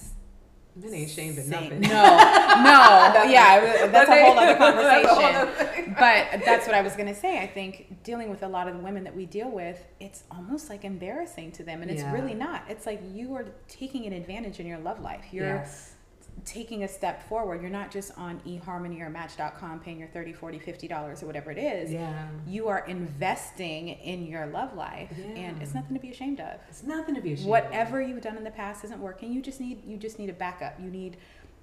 [0.83, 1.81] Ain't of same- nothing.
[1.81, 5.95] No, no, yeah, that's a whole other That's a whole conversation.
[5.97, 7.39] but that's what I was gonna say.
[7.39, 10.69] I think dealing with a lot of the women that we deal with, it's almost
[10.69, 12.11] like embarrassing to them, and it's Yeah.
[12.13, 12.63] really not.
[12.69, 15.25] It's like you are taking an advantage in your love life.
[15.31, 15.94] You're Yes.
[16.43, 17.61] Taking a step forward.
[17.61, 21.49] You're not just on eHarmony or Match.com paying your 30 40 50 dollars or whatever
[21.51, 21.91] it is.
[21.91, 22.27] Yeah.
[22.45, 26.59] You are investing in your love life, and it's nothing to be ashamed of.
[26.69, 27.49] It's nothing to be ashamed of.
[27.51, 29.31] Whatever you've done in the past isn't working.
[29.31, 30.79] You just need you just need a backup.
[30.79, 31.17] You need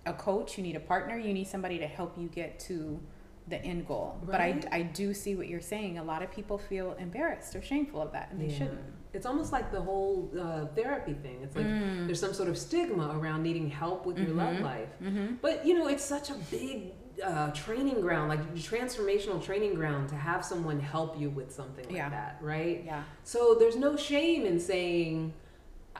[0.06, 0.56] a coach.
[0.56, 1.16] You need a partner.
[1.18, 3.00] You need somebody to help you get to
[3.48, 4.18] the end goal.
[4.24, 5.98] But I, I do see what you're saying.
[5.98, 8.58] A lot of people feel embarrassed or shameful of that, and they Yeah.
[8.58, 8.80] shouldn't.
[9.14, 11.40] It's almost like the whole uh, therapy thing.
[11.42, 12.06] It's like Mm.
[12.06, 14.62] there's some sort of stigma around needing help with your love Mhm.
[14.62, 14.88] life.
[15.02, 15.34] Mm-hmm.
[15.42, 16.92] But you know, it's such a big
[17.22, 21.94] uh, training ground, like transformational training ground, to have someone help you with something like
[21.94, 22.08] Yeah.
[22.08, 22.82] that, right?
[22.86, 23.02] Yeah.
[23.22, 25.34] So there's no shame in saying,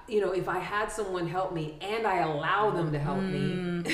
[0.08, 3.82] you know, if I had someone help me and I allow them to help me.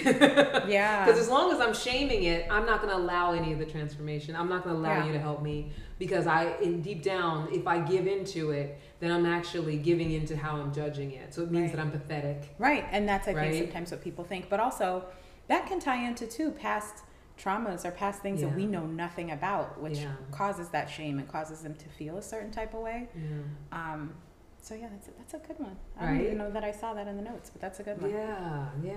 [0.68, 1.04] Yeah.
[1.04, 3.66] Because as long as I'm shaming it, I'm not going to allow any of the
[3.66, 4.36] transformation.
[4.36, 5.06] I'm not going to allow Yeah.
[5.06, 9.10] you to help me because I, in deep down, if I give into it, then
[9.12, 11.32] I'm actually giving into how I'm judging it.
[11.34, 11.76] So it means Right.
[11.76, 12.54] that I'm pathetic.
[12.58, 13.52] Right, and that's I Right?
[13.52, 15.04] think sometimes what people think, but also
[15.46, 17.04] that can tie into too past
[17.38, 20.12] traumas or past things that we know nothing about, which Yeah.
[20.32, 23.08] causes that shame and causes them to feel a certain type of way.
[23.14, 23.22] Yeah.
[23.70, 24.14] Um,
[24.60, 25.76] so yeah, that's a, that's a good one.
[25.96, 26.14] I Right?
[26.16, 28.10] don't even know that I saw that in the notes, but that's a good one.
[28.10, 28.96] Yeah, yeah.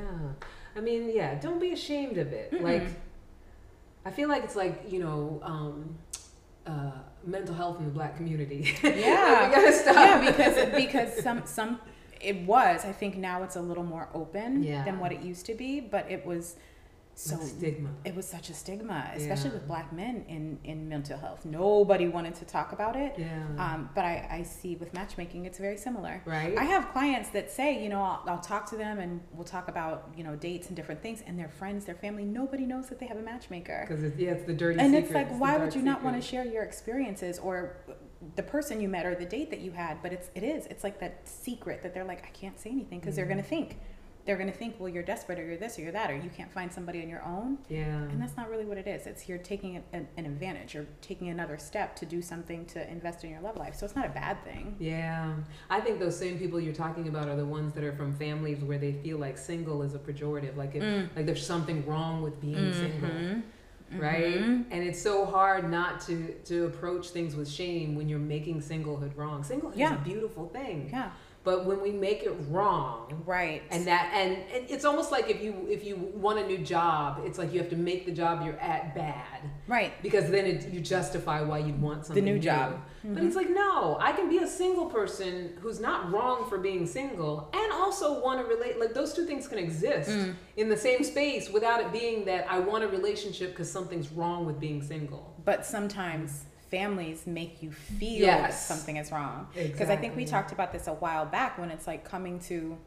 [0.75, 2.51] I mean, yeah, don't be ashamed of it.
[2.51, 2.61] Mm-mm.
[2.63, 2.87] Like,
[4.05, 5.95] I feel like it's like, you know, um,
[6.65, 6.91] uh,
[7.25, 8.73] mental health in the black community.
[8.83, 9.47] Yeah.
[9.47, 9.95] we gotta stop.
[9.95, 11.79] yeah, because because some some
[12.19, 12.85] it was.
[12.85, 14.83] I think now it's a little more open Yeah.
[14.83, 16.55] than what it used to be, but it was
[17.23, 17.89] so Like stigma.
[18.03, 19.53] it was such a stigma, especially Yeah.
[19.57, 21.45] with black men in in mental health.
[21.45, 23.13] Nobody wanted to talk about it.
[23.17, 23.43] Yeah.
[23.57, 26.21] Um, but I, I see with matchmaking, it's very similar.
[26.25, 26.57] right?
[26.57, 29.67] I have clients that say, you know, I'll, I'll talk to them and we'll talk
[29.67, 32.99] about, you know, dates and different things, and their friends, their family, nobody knows that
[32.99, 33.85] they have a matchmaker.
[33.87, 35.03] Because it's, yeah, it's the dirty And secret.
[35.05, 37.77] it's like, the why would you not want to share your experiences or
[38.35, 40.01] the person you met or the date that you had?
[40.01, 42.99] But it's it is it's like that secret that they're like, I can't say anything
[42.99, 43.29] because they're Mhm.
[43.29, 43.77] gonna think,
[44.25, 46.51] they're gonna think, well, you're desperate or you're this or you're that or you can't
[46.51, 47.57] find somebody on your own.
[47.69, 47.85] Yeah.
[48.03, 49.07] And that's not really what it is.
[49.07, 50.75] It's you're taking an, an, an advantage.
[50.75, 53.75] You're taking another step to do something to invest in your love life.
[53.75, 54.75] So it's not a bad thing.
[54.79, 55.33] Yeah,
[55.69, 58.63] I think those same people you're talking about are the ones that are from families
[58.63, 61.09] where they feel like single is a pejorative, like it, Mm.
[61.15, 63.43] like there's something wrong with being single, Mhm.
[63.99, 64.35] right?
[64.39, 64.65] Mhm.
[64.71, 69.15] And it's so hard not to to approach things with shame when you're making singlehood
[69.15, 69.43] wrong.
[69.43, 69.93] Singlehood Yeah.
[69.95, 71.11] is a beautiful thing, Yeah.
[71.43, 73.63] But when we make it wrong, Right.
[73.71, 77.21] and that and, and it's almost like if you if you want a new job,
[77.25, 79.91] it's like you have to make the job you're at bad right.
[80.03, 82.73] because then it, you justify why you'd want something the new job.
[82.73, 83.15] Mm-hmm.
[83.15, 86.85] But it's like no, I can be a single person who's not wrong for being
[86.85, 88.79] single and also want to relate.
[88.79, 90.35] Like those two things can exist Mm.
[90.57, 94.45] in the same space without it being that I want a relationship because something's wrong
[94.45, 95.35] with being single.
[95.45, 98.65] But sometimes families make you feel Yes.
[98.65, 99.47] something is wrong.
[99.53, 102.77] Because I think we talked about this a while back when it's like coming to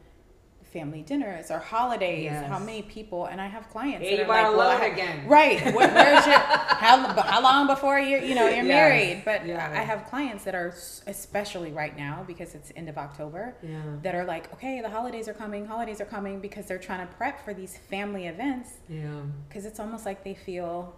[0.73, 2.23] family dinners or holidays.
[2.25, 2.47] Yes.
[2.49, 3.27] How many people?
[3.27, 4.05] And I have clients.
[4.05, 5.25] Hey, that are like, well, again.
[5.37, 5.63] Right.
[5.73, 8.67] What, where's your how how long before you you know you're Yes.
[8.79, 9.21] married?
[9.23, 9.71] But Yeah.
[9.71, 10.73] I have clients that are
[11.07, 13.81] especially right now because it's end of October Yeah.
[14.01, 17.13] that are like, okay, the holidays are coming, holidays are coming because they're trying to
[17.13, 19.21] prep for these family events Yeah.
[19.47, 20.93] because it's almost like they feel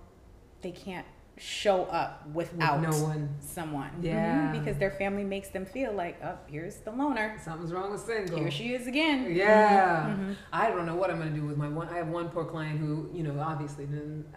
[0.61, 1.05] they can't
[1.39, 3.29] show up With without no one.
[3.39, 3.91] someone.
[4.01, 4.47] Yeah.
[4.47, 7.37] Mhm, Because their family makes them feel like, oh, here's the loner.
[7.43, 8.39] Something's wrong with single.
[8.39, 9.33] Here she is again.
[9.35, 10.35] Yeah, Mhm.
[10.51, 11.89] I don't know what I'm gonna do with my one.
[11.89, 13.87] I have one poor client who, you know, obviously,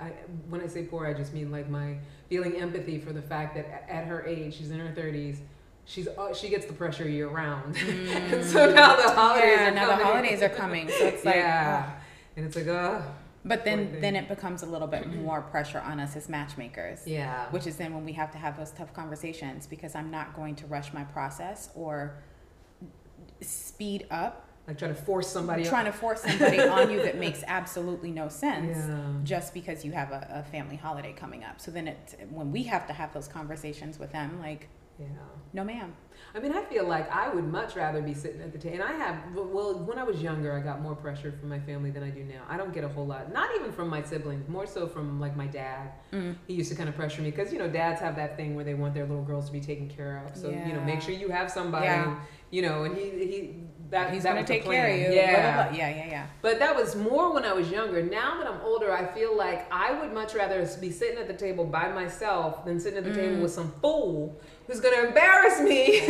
[0.01, 0.12] I,
[0.48, 1.96] when I say poor, I just mean like my
[2.28, 5.38] feeling empathy for the fact that at her age, she's in her 30s,
[5.86, 9.57] she's uh, she gets the pressure year round, and so now the holidays Mm.
[9.57, 9.98] yeah, are now coming.
[9.98, 11.90] the holidays are coming, so it's like, yeah,
[12.36, 13.01] and it's like, uh,
[13.45, 17.07] but then then it becomes a little bit more pressure on us as matchmakers.
[17.07, 20.34] yeah, Which is then when we have to have those tough conversations because I'm not
[20.36, 22.22] going to rush my process or
[23.41, 25.64] speed up like trying to force somebody.
[25.64, 28.76] trying to force somebody on you that makes absolutely no sense.
[28.76, 29.01] Yeah.
[29.24, 31.61] just because you have a, a family holiday coming up.
[31.61, 34.68] So then it when we have to have those conversations with them, like,
[35.01, 35.07] Yeah.
[35.53, 35.92] no ma'am.
[36.34, 38.74] I mean, I feel like I would much rather be sitting at the table.
[38.76, 41.90] And I have, well, when I was younger, I got more pressure from my family
[41.90, 42.42] than I do now.
[42.48, 45.36] I don't get a whole lot, not even from my siblings, more so from like
[45.36, 45.90] my dad.
[46.12, 46.36] Mm.
[46.46, 48.64] He used to kind of pressure me because, you know, dads have that thing where
[48.64, 50.36] they want their little girls to be taken care of.
[50.36, 52.20] So, you know, make sure you have somebody, Yeah.
[52.51, 55.12] you know, and he, he, that, He's that gonna take care of you.
[55.12, 55.30] Yeah.
[55.32, 55.78] Blah, blah, blah.
[55.78, 56.26] Yeah, yeah, yeah.
[56.43, 58.03] But that was more when I was younger.
[58.03, 61.34] Now that I'm older, I feel like I would much rather be sitting at the
[61.34, 63.14] table by myself than sitting at the Mm.
[63.14, 66.01] table with some fool who's going to embarrass me.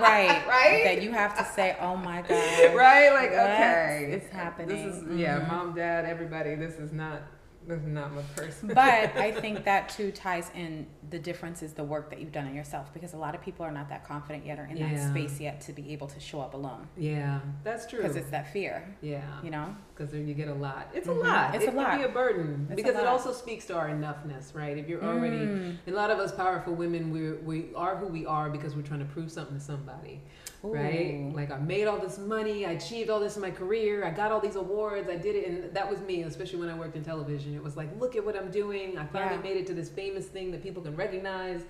[0.00, 0.42] right.
[0.56, 0.82] Right?
[0.84, 2.74] That you have to say, oh my God.
[2.74, 3.10] right?
[3.12, 4.68] Like, What okay, it's happening?
[4.68, 5.48] This is yeah, Mhm.
[5.48, 6.54] mom, dad, everybody.
[6.54, 7.22] This is not
[7.68, 8.68] not my person.
[8.68, 8.78] But
[9.16, 12.54] I think that too ties in the difference is the work that you've done on
[12.54, 15.40] yourself because a lot of people are not that confident yet or in that space
[15.40, 18.00] yet to be able to show up alone yeah, that's true.
[18.02, 19.74] because it's that fear, yeah, you know?
[19.94, 20.88] because then you get a lot.
[20.94, 21.16] It's Mhm.
[21.16, 21.54] a lot.
[21.54, 21.96] It's it a can lot.
[21.98, 24.76] be a burden It's a because it also speaks to our enoughness, right?
[24.76, 25.76] If you're already Mm.
[25.86, 29.00] a lot of us powerful women, we we are who we are because we're trying
[29.00, 30.20] to prove something to somebody.
[30.62, 31.30] Right?
[31.34, 34.32] Like I made all this money, I achieved all this in my career, I got
[34.32, 37.04] all these awards, I did it, and that was me, especially when I worked in
[37.04, 37.54] television.
[37.54, 38.98] It was like, look at what I'm doing.
[38.98, 39.42] I finally Yeah.
[39.42, 41.62] made it to this famous thing that people can recognize,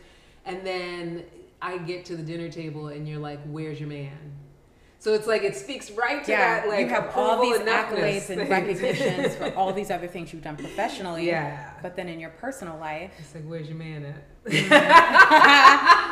[0.45, 1.25] and then
[1.61, 4.17] I get to the dinner table, and you're like, where's your man?
[4.99, 8.31] So it's like it speaks right to yeah, that, like you have all these accolades
[8.31, 11.27] and recognitions for all these other things you've done professionally.
[11.27, 11.71] yeah.
[11.83, 14.23] But then in your personal life, It's like, where's your man at?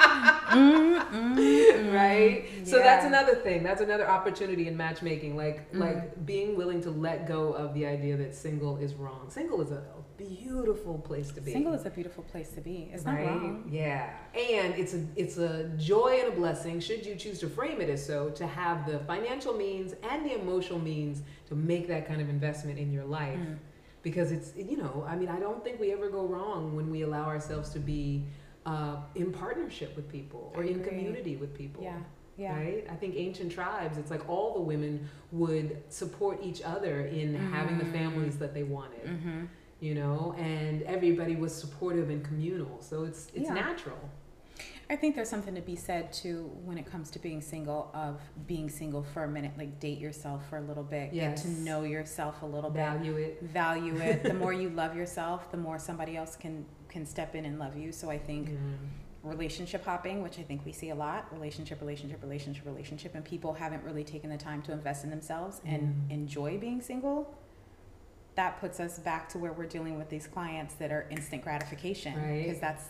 [0.55, 1.93] mm, mm, mm.
[1.95, 5.81] right so that's another thing that's another opportunity in matchmaking like Mhm.
[5.81, 9.71] like being willing to let go of the idea that single is wrong single is
[9.71, 9.83] a
[10.17, 12.89] beautiful place to be Single is a beautiful place to be.
[12.95, 13.69] It's right not wrong.
[13.71, 17.81] yeah and it's a it's a joy and a blessing should you choose to frame
[17.81, 22.07] it as so to have the financial means and the emotional means to make that
[22.07, 23.57] kind of investment in your life Mm.
[24.03, 27.03] because it's you know i mean i don't think we ever go wrong when we
[27.03, 28.25] allow ourselves to be
[28.67, 31.99] uh, in partnership with people or in community with people Yeah.
[32.37, 32.57] Yeah.
[32.57, 37.35] right i think ancient tribes it's like all the women would support each other in
[37.35, 37.93] having the Mm.
[37.93, 39.45] families that they wanted Mm-hmm.
[39.81, 43.55] you know and everybody was supportive and communal so it's it's Yeah.
[43.55, 43.99] natural
[44.91, 48.21] I think there's something to be said too when it comes to being single of
[48.47, 51.85] being single for a minute, like date yourself for a little bit, get to know
[51.85, 54.23] yourself a little bit, value it value it.
[54.23, 57.76] the more you love yourself, the more somebody else can can step in and love
[57.76, 57.90] you.
[57.92, 58.57] So I think Yeah.
[59.24, 63.53] relationship hopping, which I think we see a lot, relationship, relationship, relationship, relationship, and people
[63.55, 66.11] haven't really taken the time to invest in themselves and Mm.
[66.12, 67.34] enjoy being single.
[68.36, 72.14] That puts us back to where we're dealing with these clients that are instant gratification
[72.16, 72.45] Right.
[72.45, 72.84] because that's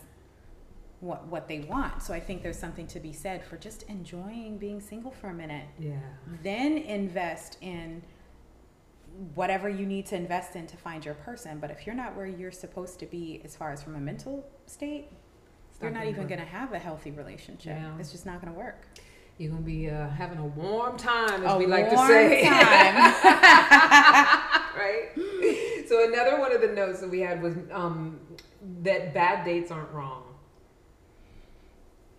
[1.01, 2.01] what what they want.
[2.01, 5.33] So I think there's something to be said for just enjoying being single for a
[5.33, 5.65] minute.
[5.79, 5.99] yeah
[6.43, 8.01] Then invest in
[9.33, 11.59] whatever you need to invest in to find your person.
[11.59, 14.45] But if you're not where you're supposed to be as far as from a mental
[14.65, 15.07] state,
[15.71, 16.29] It's you're not gonna even work.
[16.29, 17.77] going to have a healthy relationship.
[17.77, 17.97] Yeah.
[17.99, 18.85] It's just not going to work.
[19.37, 22.43] you're gonna be uh, having a warm time as A we like to say
[24.81, 25.09] right?
[25.87, 28.19] So another one of the notes that we had was um,
[28.81, 30.23] that bad dates aren't wrong.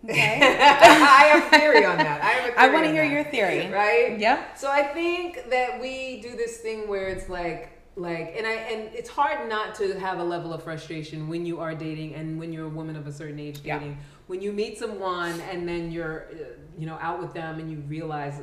[0.09, 0.39] Okay.
[0.61, 2.21] I have a theory on that.
[2.21, 3.11] I have I want to hear that.
[3.13, 3.69] your theory.
[3.71, 4.17] right?
[4.17, 4.57] Yep.
[4.57, 8.93] So I think that we do this thing where it's like like and I and
[8.93, 12.53] it's hard not to have a level of frustration when you are dating and when
[12.53, 13.79] you're a woman of a certain age Yeah.
[13.79, 13.97] dating.
[14.27, 16.35] When you meet someone and then you're uh,
[16.77, 18.39] you know out with them and you realize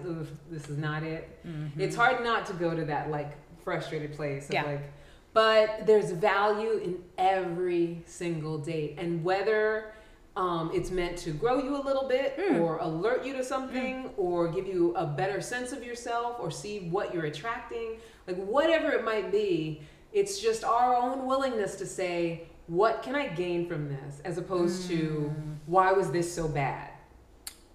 [0.50, 1.38] this is not it.
[1.78, 3.32] It's hard not to go to that like
[3.64, 4.64] frustrated place of Yeah.
[4.64, 4.92] like
[5.32, 9.92] but there's value in every single date and whether
[10.36, 12.60] um, it's meant to grow you a little bit hmm.
[12.60, 14.20] or alert you to something hmm.
[14.20, 17.98] or give you a better sense of yourself or see what you're attracting.
[18.26, 19.82] Like whatever it might be
[20.12, 24.22] it's just our own willingness to say what can i gain from this?
[24.24, 25.52] as opposed to hmm.
[25.66, 26.90] why was this so bad?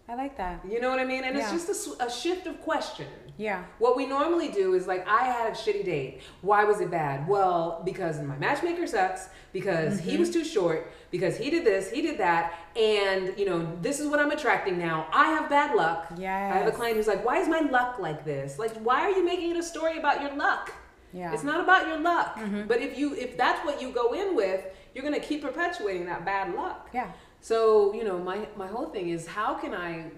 [0.07, 0.61] I like that.
[0.67, 1.23] you know what i mean?
[1.23, 1.53] And Yeah.
[1.53, 3.07] it's just a shift of question
[3.39, 3.63] Yeah.
[3.79, 6.21] what we normally do is like, I had a shitty date.
[6.41, 7.25] Why was it bad?
[7.25, 10.19] Well, because my matchmaker sucks, because he Mm-hmm.
[10.19, 14.07] was too short, because he did this, he did that, and you know, this is
[14.09, 15.07] what I'm attracting now.
[15.13, 16.11] I have bad luck.
[16.17, 16.51] Yeah.
[16.53, 18.59] I have a client who's like, Why is my luck like this?
[18.59, 20.73] Like, why are you making it a story about your luck?
[21.13, 21.25] Yeah.
[21.27, 21.33] Mm-hmm.
[21.35, 22.37] It's not about your luck.
[22.67, 24.61] But if you if that's what you go in with,
[24.93, 26.89] you're gonna keep perpetuating that bad luck.
[26.93, 27.09] Yeah.
[27.41, 30.11] So, you know, my, my whole thing is how can I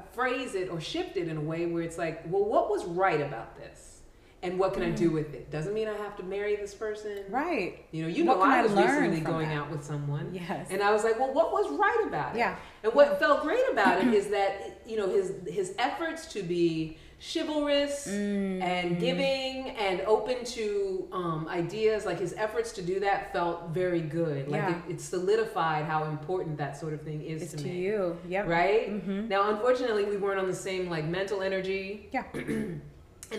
[0.00, 3.20] phrase it or shift it in a way where it's like, well, what was right
[3.20, 3.94] about this?
[4.42, 5.14] And what can I do mm.
[5.14, 5.50] with it?
[5.50, 7.24] Doesn't mean I have to marry this person.
[7.30, 7.86] Right.
[7.92, 9.56] You know, you What know, I I was learn recently going that?
[9.56, 10.34] out with someone.
[10.34, 10.66] Yes.
[10.70, 12.40] And I was like, well, what was right about it?
[12.40, 12.56] Yeah.
[12.82, 16.98] And what felt great about it is that, you know, his his efforts to be
[17.20, 18.62] chivalrous Mm.
[18.62, 24.00] and giving and open to um, ideas, like his efforts to do that felt very
[24.00, 24.48] good.
[24.48, 24.82] Like Yeah.
[24.88, 27.78] it, it solidified how important that sort of thing is It's to, to me.
[27.78, 28.18] you.
[28.28, 28.42] Yeah.
[28.42, 28.90] Right?
[28.90, 29.28] Mhm.
[29.28, 32.24] Now, unfortunately, we weren't on the same like mental energy Yeah.
[32.34, 32.80] and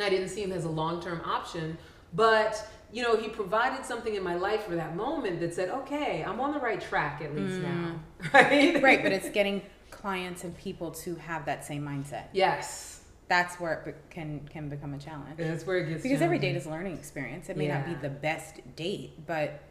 [0.02, 1.78] I didn't see him as a long term option.
[2.14, 6.24] But you know, he provided something in my life for that moment that said, "Okay,
[6.26, 8.00] I'm on the right track at least now."
[8.34, 8.82] Right?
[8.82, 9.04] Right.
[9.04, 12.26] But it's getting clients and people to have that same mindset.
[12.32, 12.95] yes,
[13.28, 15.38] That's where it be- can can become a challenge.
[15.38, 17.50] that's where it gets Because every date is a learning experience.
[17.50, 19.62] It may not be the best date, but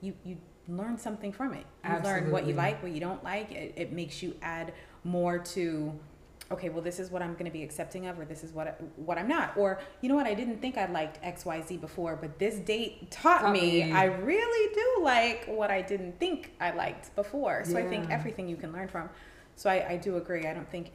[0.00, 1.66] you you learn something from it.
[1.88, 3.52] You learn what you like, what you don't like.
[3.52, 4.72] It, it makes you add
[5.04, 5.98] more to.
[6.48, 8.68] Okay, well, this is what I'm going to be accepting of, or this is what
[8.68, 10.26] I, what I'm not, or you know what?
[10.26, 13.82] I didn't think I liked X Y Z before, but this date taught, Taught me,
[13.82, 13.92] me.
[13.92, 17.64] I really do like what I didn't think I liked before.
[17.64, 19.10] So I think everything you can learn from.
[19.56, 20.46] So I, I do agree.
[20.46, 20.92] I don't think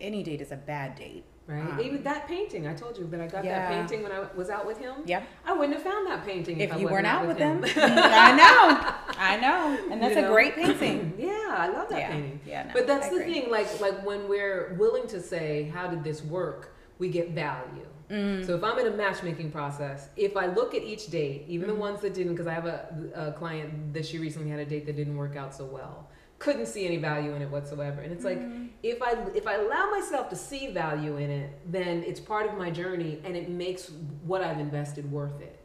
[0.00, 1.24] any date is a bad date.
[1.46, 1.60] Right.
[1.60, 3.58] Um, Even that painting, I told you that I got Yeah.
[3.58, 4.94] that painting when I was out with him.
[5.06, 5.22] Yeah.
[5.44, 7.60] I wouldn't have found that painting if, If you weren't out with him.
[7.60, 10.32] them, I know, I know, and that's You a know?
[10.32, 11.14] great painting.
[11.18, 12.10] yeah, I love that Yeah.
[12.12, 12.40] painting.
[12.46, 13.32] Yeah, no, but that's I the agree.
[13.40, 13.50] thing.
[13.50, 17.86] Like, like when we're willing to say, "How did this work?" We get value.
[18.10, 18.46] Mm.
[18.46, 21.74] So if I'm in a matchmaking process, if I look at each date, even Mm-hmm.
[21.76, 22.86] the ones that didn't, because I have a,
[23.16, 26.08] a client that she recently had a date that didn't work out so well,
[26.44, 28.00] couldn't see any value in it whatsoever.
[28.00, 28.62] And it's Mm-hmm.
[28.62, 32.44] like if I if I allow myself to see value in it, then it's part
[32.50, 33.82] of my journey, and it makes
[34.30, 35.56] what I've invested worth it.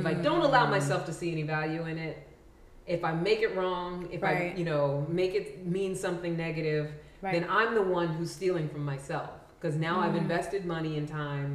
[0.00, 0.48] If I don't Mm.
[0.48, 2.16] allow myself to see any value in it,
[2.86, 6.86] if I make it wrong, if I you know make it mean something negative,
[7.22, 7.32] Right.
[7.34, 10.24] then I'm the one who's stealing from myself because now I've Mm.
[10.26, 11.50] invested money and time,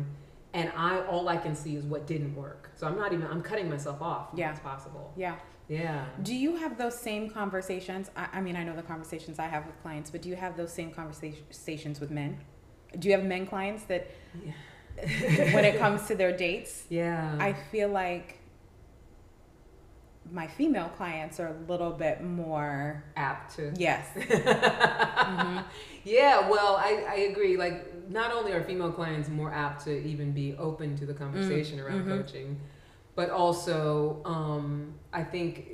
[0.60, 2.62] and I all I can see is what didn't work.
[2.78, 4.26] So I'm not even I'm cutting myself off.
[4.42, 4.52] Yeah.
[4.52, 5.06] it's possible.
[5.26, 5.36] Yeah.
[5.72, 6.06] Yeah.
[6.22, 8.12] Do you have those same conversations?
[8.18, 10.58] I, I mean, I know the conversations I have with clients, but do you have
[10.58, 12.38] those same conversations with men?
[13.00, 14.12] Do you have men clients that,
[14.98, 17.38] when it comes to their dates, Yeah.
[17.40, 18.40] I feel like
[20.30, 23.74] my female clients are a little bit more apt to.
[23.78, 24.08] yes.
[26.04, 27.58] Yeah, well, I, I agree.
[27.58, 31.80] Like, not only are female clients more apt to even be open to the conversation
[31.80, 32.24] around mhm.
[32.24, 32.60] coaching,
[33.16, 35.68] but also, um, I think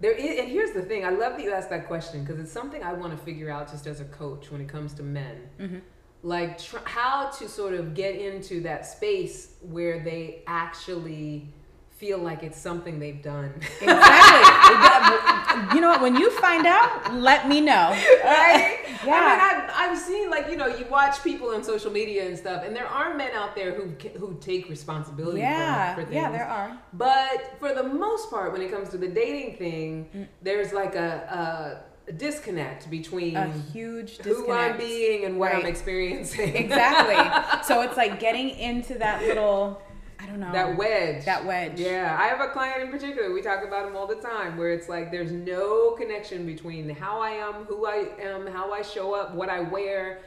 [0.00, 2.52] there is, and here's the thing I love that you asked that question because it's
[2.52, 5.48] something I want to figure out just as a coach when it comes to men.
[5.58, 5.80] Mhm.
[6.22, 11.52] Like, tr- how to sort of get into that space where they actually
[11.98, 13.52] feel like it's something they've done.
[13.80, 15.74] Exactly.
[15.74, 16.00] you know what?
[16.00, 17.90] When you find out, let me know.
[18.24, 18.78] right?
[19.04, 19.14] Yeah.
[19.14, 19.40] I mean,
[19.70, 22.74] I've, I've seen like you know you watch people on social media and stuff, and
[22.74, 25.40] there are men out there who who take responsibility.
[25.40, 25.94] Yeah.
[25.94, 26.38] for, for Yeah, things.
[26.38, 26.78] there are.
[26.92, 30.26] But for the most part, when it comes to the dating thing, Mm.
[30.42, 35.66] there's like a, a, a disconnect between A huge who I'm being and what I'm
[35.66, 36.54] experiencing.
[36.56, 37.62] Exactly.
[37.68, 39.82] so it's like getting into that little,
[40.20, 40.52] I don't know.
[40.52, 41.24] that wedge.
[41.24, 41.78] That wedge.
[41.78, 43.32] Yeah, I have a client in particular.
[43.32, 47.20] We talk about him all the time, where it's like there's no connection between how
[47.20, 50.20] I am, who I am, how I show up, what I wear,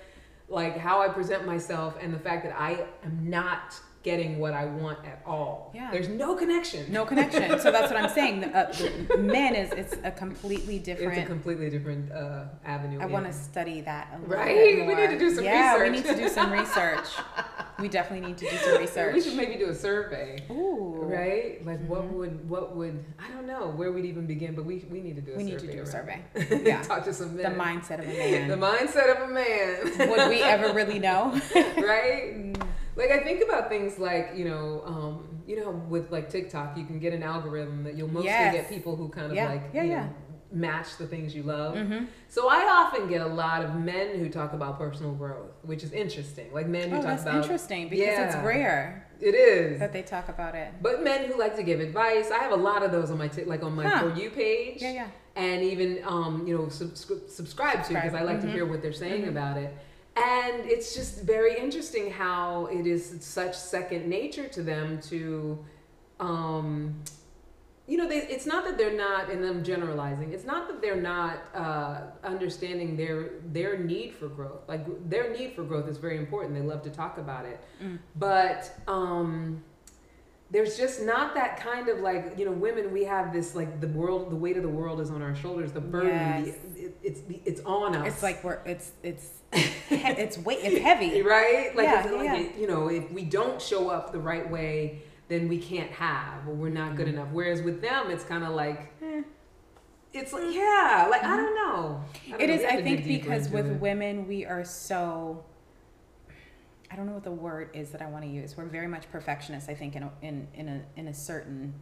[0.48, 4.66] like how I present myself, and the fact that I am not getting what I
[4.66, 5.72] want at all.
[5.76, 5.90] Yeah.
[5.92, 6.92] There's no connection.
[6.92, 7.60] No connection.
[7.60, 8.42] so that's what I'm saying.
[8.42, 8.72] The, uh,
[9.16, 11.14] the men is it's a completely different.
[11.18, 13.00] It's a completely different uh, avenue.
[13.00, 14.56] I want to study that a little Right?
[14.56, 17.06] bit We need to do some yeah, we need to do some research.
[17.80, 19.14] we definitely need to do some research.
[19.16, 20.40] We should maybe do a survey.
[20.50, 21.00] Ooh.
[21.04, 21.64] Right?
[21.66, 22.12] Like what Mhm.
[22.14, 25.22] would what would I don't know where we'd even begin, but we we need to
[25.22, 25.52] do a We survey.
[25.52, 26.22] need to do a survey.
[26.72, 26.82] Yeah.
[26.82, 27.54] Talk to some men.
[27.54, 28.48] The mindset of a man.
[28.50, 30.10] The mindset of a man.
[30.10, 31.40] Would we ever really know?
[31.78, 32.56] right?
[32.96, 36.86] Like I think about things like you know, um, you know, with like TikTok, you
[36.86, 38.54] can get an algorithm that you'll mostly Yes.
[38.54, 40.04] get people who kind of Yeah, like yeah, you yeah.
[40.06, 40.10] know
[40.54, 41.76] match the things you love.
[41.76, 42.04] mm-hmm.
[42.28, 45.94] So I often get a lot of men who talk about personal growth, which is
[45.94, 46.52] interesting.
[46.52, 49.80] Like men who Oh, talk that's about interesting because it's rare it is.
[49.80, 50.74] that they talk about it.
[50.82, 53.30] But men who like to give advice, I have a lot of those on my
[53.30, 54.10] t- like on my Huh.
[54.10, 55.08] for you page, Yeah, yeah.
[55.38, 58.52] and even um, you know subscri- subscribe to because I like to Mhm.
[58.52, 59.30] hear what they're saying Mhm.
[59.30, 59.74] about it.
[60.16, 65.64] And it's just very interesting how it is such second nature to them to,
[66.20, 67.02] um,
[67.88, 70.34] you know, they, it's not that they're not, and I'm generalizing.
[70.34, 74.62] It's not that they're not uh, understanding their their need for growth.
[74.68, 76.56] Like their need for growth is very important.
[76.56, 78.00] They love to talk about it, Mm.
[78.18, 79.64] but um,
[80.52, 82.92] there's just not that kind of like you know women.
[82.92, 85.72] We have this like the world, the weight of the world is on our shoulders.
[85.72, 86.56] The burden, Yes.
[86.74, 88.08] the, it, it's it's on us.
[88.08, 89.30] It's like we're it's it's
[89.90, 91.22] it's weight it's heavy.
[91.24, 91.74] right?
[91.76, 92.36] Like, Yeah, like yeah.
[92.38, 96.46] it- you know, if we don't show up the right way, then we can't have,
[96.48, 97.18] or we're not good mm-hmm.
[97.20, 97.30] enough.
[97.32, 99.22] Whereas with them, it's kind of like, Eh.
[100.12, 100.46] it's mm-hmm.
[100.46, 101.38] like, yeah, like I mm-hmm.
[101.38, 102.04] don't know.
[102.28, 102.54] I don't It know.
[102.56, 103.80] is, I think, because with it.
[103.80, 105.46] women, we are so.
[106.92, 108.58] I don't know what the word is that I want to use.
[108.58, 109.70] We're very much perfectionists.
[109.70, 111.74] I think in a, in in a in a certain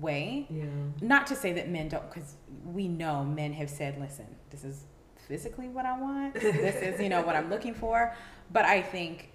[0.00, 0.46] way.
[0.50, 0.64] yeah,
[1.00, 2.34] Not to say that men don't, because
[2.64, 4.84] we know men have said, "Listen, this is
[5.28, 6.34] physically what I want.
[6.34, 8.14] this is you know what I'm looking for."
[8.52, 9.32] But I think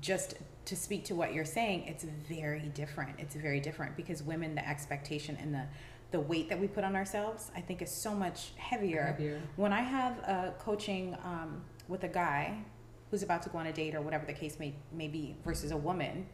[0.00, 0.34] just
[0.64, 3.16] to speak to what you're saying, it's very different.
[3.18, 5.64] It's very different because women, the expectation and the
[6.10, 9.42] the weight that we put on ourselves, I think, is so much heavier heavier.
[9.56, 12.58] when I have a coaching um, with a guy
[13.14, 15.70] who's about to go on a date or whatever the case may, may be versus
[15.70, 16.26] a woman,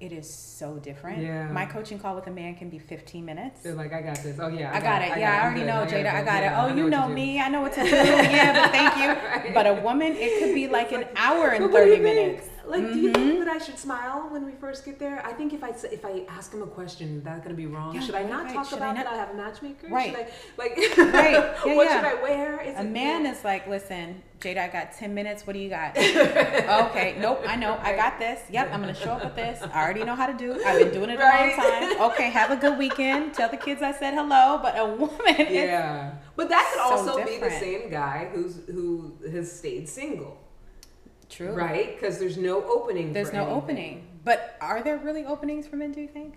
[0.00, 1.20] it is so different.
[1.22, 1.46] Yeah.
[1.52, 3.60] My coaching call with a man can be 15 minutes.
[3.60, 4.38] They're like, I got this.
[4.40, 5.18] Oh yeah, I got it.
[5.18, 5.66] Yeah, I I'm already good.
[5.66, 6.14] know, I got Jada.
[6.14, 6.46] I got it.
[6.56, 7.38] Oh, I you know me.
[7.38, 7.90] I know what to do.
[7.90, 9.10] Yeah, but thank you.
[9.44, 9.52] Right.
[9.54, 12.48] But a woman, it could be like an hour and But what do 30 minutes.
[12.66, 13.44] Like, do you think Mhm.
[13.44, 15.22] that I should smile when we first get there?
[15.24, 17.94] I think if I if I ask him a question, that's gonna be wrong.
[17.94, 18.54] Yeah, should I not right.
[18.54, 19.88] talk Should I about not- that I have a matchmaker?
[19.88, 20.10] Right.
[20.10, 20.76] Should I, like,
[21.14, 21.32] Right.
[21.66, 21.96] Yeah, what yeah.
[21.96, 22.60] should I wear?
[22.60, 25.46] Is A man is like, listen, Jada, I got 10 minutes.
[25.46, 25.96] What do you got?
[25.98, 27.16] okay.
[27.18, 27.42] Nope.
[27.46, 27.78] I know.
[27.82, 28.40] I got this.
[28.50, 28.70] Yep.
[28.72, 29.62] I'm going to show up with this.
[29.62, 30.64] I already know how to do it.
[30.64, 31.56] I've been doing it a Right.
[31.58, 31.66] long
[31.98, 32.10] time.
[32.12, 32.30] Okay.
[32.30, 33.34] Have a good weekend.
[33.34, 34.58] Tell the kids I said hello.
[34.62, 39.12] But a woman, Yeah, but that could so also be the same guy who's who
[39.30, 40.38] has stayed single,
[41.30, 41.52] true.
[41.52, 41.94] right?
[41.94, 43.12] Because there's no opening.
[43.12, 43.56] There's no anything.
[43.56, 44.06] opening.
[44.24, 46.34] But are there really openings for men, do you think?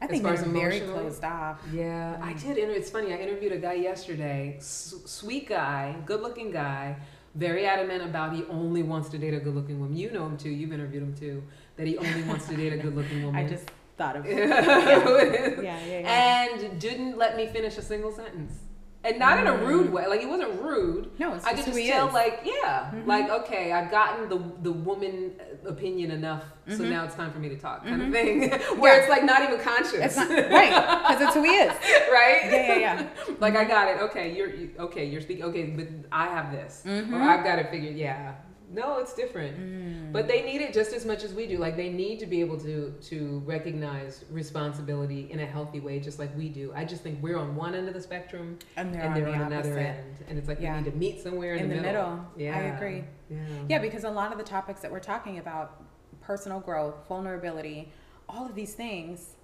[0.00, 1.60] I As think far they're very closed off.
[1.70, 2.40] Yeah, I mm.
[2.42, 2.56] did.
[2.56, 3.12] Inter- it's funny.
[3.12, 6.96] I interviewed a guy yesterday, s- sweet guy, good-looking guy,
[7.34, 9.94] very adamant about he only wants to date a good-looking woman.
[9.96, 10.48] You know him too.
[10.48, 11.42] You've interviewed him too.
[11.76, 13.44] That he only wants to date a good-looking woman.
[13.44, 14.36] I just thought of yeah.
[14.38, 16.48] Yeah, yeah, yeah.
[16.54, 18.54] And didn't let me finish a single sentence.
[19.02, 20.06] And not in a rude way.
[20.06, 21.10] Like it wasn't rude.
[21.18, 22.12] No, it's I just could just he tell, is.
[22.12, 23.06] like, yeah, Mhm.
[23.06, 26.90] like okay, I've gotten the the woman opinion enough, so Mhm.
[26.90, 28.06] now it's time for me to talk, kind Mhm.
[28.08, 28.50] of thing.
[28.78, 29.00] Where Yeah.
[29.00, 30.70] it's like not even conscious, It's not right
[31.08, 31.70] because it's who he is.
[32.12, 32.40] right?
[32.44, 33.06] Yeah, yeah, yeah.
[33.40, 34.02] like I got it.
[34.02, 35.06] Okay, you're you, okay.
[35.06, 35.44] You're speaking.
[35.44, 37.96] Okay, but I have this, or I've got it figured.
[37.96, 38.32] Yeah,
[38.72, 39.58] no, it's different.
[39.58, 40.12] Mm.
[40.12, 41.58] But they need it just as much as we do.
[41.58, 46.18] Like they need to be able to to recognize responsibility in a healthy way, just
[46.18, 46.72] like we do.
[46.74, 49.32] I just think we're on one end of the spectrum and they're and on they're
[49.32, 50.76] the on another end, and it's like Yeah.
[50.76, 52.24] we need to meet somewhere in, in the middle.
[52.36, 53.04] Yeah, I agree.
[53.28, 55.82] Yeah, Yeah, because a lot of the topics that we're talking about,
[56.20, 57.92] personal growth, vulnerability,
[58.28, 59.36] all of these things,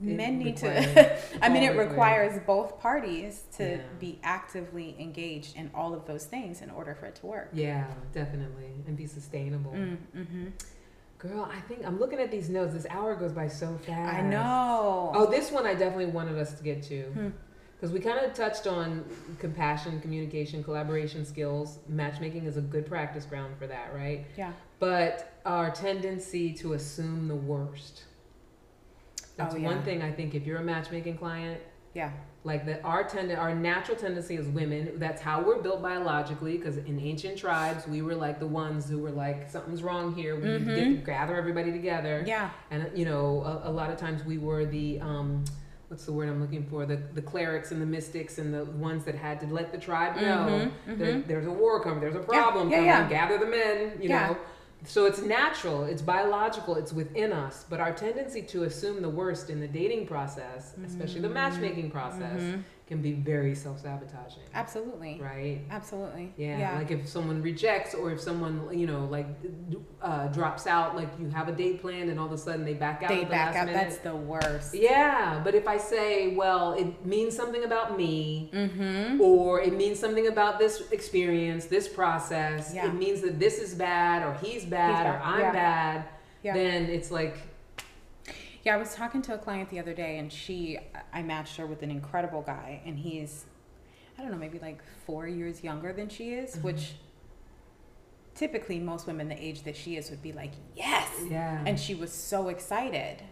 [0.00, 1.18] men need to.
[1.44, 3.80] I mean, it requires both parties to Yeah.
[3.98, 7.50] be actively engaged in all of those things in order for it to work.
[7.52, 9.72] Yeah, definitely, and be sustainable.
[9.72, 10.46] Mm, hmm
[11.18, 12.74] Girl, I think I'm looking at these notes.
[12.74, 14.14] This hour goes by so fast.
[14.14, 15.10] I know.
[15.14, 17.02] Oh, this one I definitely wanted us to get to.
[17.04, 17.28] Hmm.
[17.76, 19.04] Because we kind of touched on
[19.38, 21.78] compassion, communication, collaboration skills.
[21.88, 24.26] Matchmaking is a good practice ground for that, right?
[24.36, 24.52] Yeah.
[24.78, 28.04] But our tendency to assume the worst.
[29.36, 29.82] That's Oh, one yeah.
[29.82, 31.60] thing I think if you're a matchmaking client,
[31.94, 32.10] Yeah.
[32.44, 36.76] like that our tend our natural tendency as women that's how we're built biologically because
[36.76, 40.42] in ancient tribes we were like the ones who were like something's wrong here we
[40.58, 42.50] need to get gather everybody together Yeah.
[42.72, 45.44] and you know a, a lot of times we were the um
[45.88, 49.04] what's the word i'm looking for the the clerics and the mystics and the ones
[49.04, 51.26] that had to let the tribe know Mhm, There, mhm.
[51.28, 53.08] there's a war coming there's a problem yeah, coming yeah.
[53.08, 54.26] gather the men you Yeah.
[54.30, 54.36] know
[54.86, 57.64] so it's natural, it's biological, it's within us.
[57.68, 62.40] But our tendency to assume the worst in the dating process, especially the matchmaking process,
[62.40, 62.62] Mhm.
[62.86, 64.42] Can be very self-sabotaging.
[64.52, 65.18] Absolutely.
[65.18, 65.62] Right?
[65.70, 66.34] Absolutely.
[66.36, 69.26] Yeah, like if someone rejects or if someone, you know, like
[70.02, 72.74] uh, drops out, like you have a date planned and all of a sudden they
[72.74, 73.08] back out.
[73.08, 73.66] they at the back last up.
[73.68, 73.88] minute.
[73.88, 74.74] That's the worst.
[74.74, 79.20] Yeah, but if I say, well, it means something about me, Mm-hmm.
[79.20, 82.88] or it means something about this experience, this process, Yeah.
[82.88, 85.52] it means that this is bad, or he's bad, or bad, I'm yeah.
[85.52, 86.04] bad,
[86.42, 86.54] Yeah.
[86.54, 87.38] then it's like,
[88.64, 90.78] Yeah, I was talking to a client the other day, and she,
[91.12, 93.44] I matched her with an incredible guy, and he's,
[94.18, 96.62] I don't know, maybe like four years younger than she is, Mm-hmm.
[96.62, 96.94] which
[98.34, 101.08] typically most women the age that she is would be like, yes.
[101.28, 101.62] yeah.
[101.66, 103.22] And she was so excited,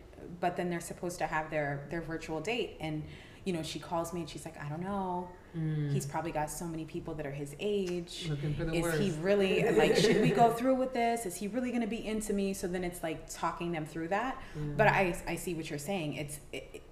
[0.41, 3.03] but then they're supposed to have their their virtual date, and
[3.45, 5.29] you know, she calls me and she's like, I don't know.
[5.57, 5.93] Mm.
[5.93, 8.27] He's probably got so many people that are his age.
[8.31, 9.01] looking for the Is worst.
[9.01, 9.97] he really like?
[9.97, 11.27] Should we go through with this?
[11.27, 12.55] Is he really going to be into me?
[12.55, 14.41] So then it's like talking them through that.
[14.57, 14.63] Yeah.
[14.77, 16.15] But I I see what you're saying.
[16.15, 16.83] It's it, it-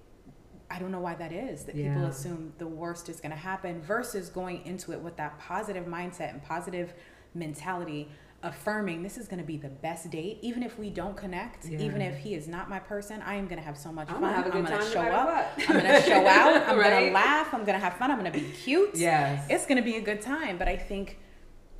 [0.69, 3.81] I don't know why that is that people assume the worst is going to happen
[3.81, 6.93] versus going into it with that positive mindset and positive
[7.35, 8.09] mentality
[8.43, 12.01] affirming this is going to be the best date even if we don't connect even
[12.01, 14.23] if he is not my person i am going to have so much I'm fun.
[14.23, 15.51] gonna have a good i'm going to show up.
[15.69, 16.63] i'm going to show out.
[16.67, 17.53] I'm going to laugh.
[17.53, 18.09] I'm going to have fun.
[18.09, 18.95] I'm going to be cute.
[18.95, 19.45] Yes.
[19.49, 20.57] it's going to be a good time.
[20.57, 21.19] But i think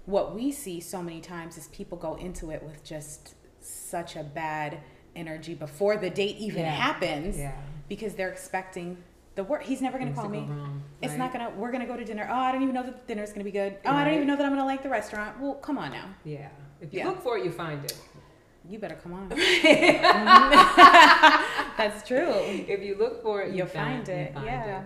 [0.06, 4.24] what we see so many times is people go into it with just such a
[4.24, 4.80] bad
[5.16, 6.72] energy before the date even Yeah.
[6.72, 7.56] happens yeah.
[7.90, 8.98] because they're expecting
[9.36, 10.40] the work he's never going to call me.
[10.40, 12.28] wrong, it's not gonna we're gonna go to dinner.
[12.30, 13.78] Oh i don't even know that the dinner's gonna be good.
[13.86, 15.40] Oh i don't even know that i'm gonna like the restaurant.
[15.40, 16.06] Well come on now.
[16.24, 16.50] Yeah.
[16.82, 17.08] If you Yeah.
[17.10, 17.96] look for it, you find it.
[18.70, 19.30] you better come on.
[21.78, 22.30] That's true.
[22.30, 24.82] If you look for it, you You'll find you it, yeah.
[24.82, 24.86] it.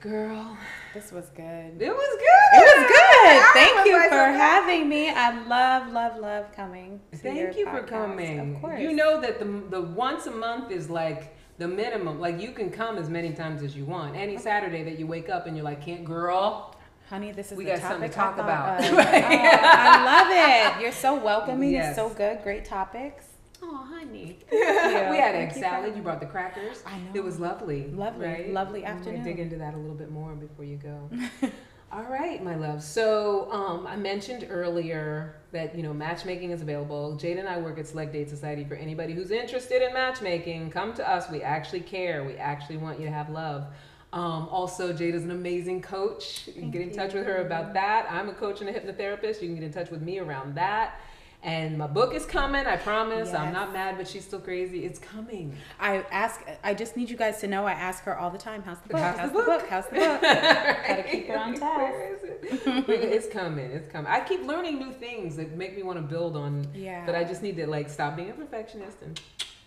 [0.00, 0.56] Girl,
[0.94, 1.80] this was good.
[1.80, 2.52] It was good.
[2.60, 3.28] it was good.
[3.42, 5.08] I thank you for having me.
[5.10, 8.54] I love love love coming to Thank you for coming.
[8.56, 12.20] of course You know that the the once a month is like the minimum.
[12.20, 14.16] Like you can come as many times as you want.
[14.16, 16.72] Any Saturday that you wake up and you're like, "Can't, girl."
[17.08, 18.80] honey this is We the got something to talk I about.
[18.84, 18.90] of.
[18.92, 21.94] Oh, i love it you're so welcoming Yes.
[21.94, 23.26] so good great topics
[23.62, 24.38] Oh, honey.
[24.52, 24.58] you.
[24.58, 25.80] we had Thank egg you salad.
[25.84, 26.82] having You brought the crackers.
[26.84, 27.10] I know.
[27.14, 27.86] It was lovely.
[27.88, 28.52] Lovely, right?
[28.52, 29.24] lovely We might afternoon.
[29.24, 31.08] dig into that a little bit more before you go.
[31.92, 32.82] All right, my love.
[32.82, 37.16] So um, I mentioned earlier that you know matchmaking is available.
[37.16, 38.64] Jade and I work at Select Date Society.
[38.64, 41.30] For anybody who's interested in matchmaking, come to us.
[41.30, 42.24] We actually care.
[42.24, 43.66] We actually want you to have love.
[44.12, 46.48] Um, also, Jade is an amazing coach.
[46.48, 48.06] You can Thank get in touch with her about that.
[48.10, 49.40] I'm a coach and a hypnotherapist.
[49.40, 51.00] You can get in touch with me around that.
[51.46, 52.66] And my book is coming.
[52.66, 53.32] I promise.
[53.32, 54.84] I'm not mad, but she's still crazy.
[54.84, 55.56] It's coming.
[55.78, 56.40] I ask.
[56.64, 57.64] I just need you guys to know.
[57.64, 58.64] I ask her all the time.
[58.64, 59.00] How's the book?
[59.00, 59.68] How's the How's, the, book?" book?
[59.70, 60.20] How's the book?
[60.22, 61.92] Gotta keep her on task.
[61.92, 62.88] Where is it?
[62.88, 63.70] it's coming.
[63.70, 64.10] It's coming.
[64.10, 66.66] I keep learning new things that make me want to build on.
[66.74, 67.06] Yeah.
[67.06, 69.20] But I just need to like stop being a perfectionist and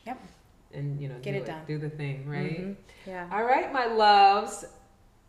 [0.06, 0.20] Yep.
[0.74, 1.62] and you know Get do it done.
[1.66, 2.60] do the thing right.
[2.62, 2.76] Mhm.
[3.08, 3.30] Yeah.
[3.32, 4.66] All right, my loves.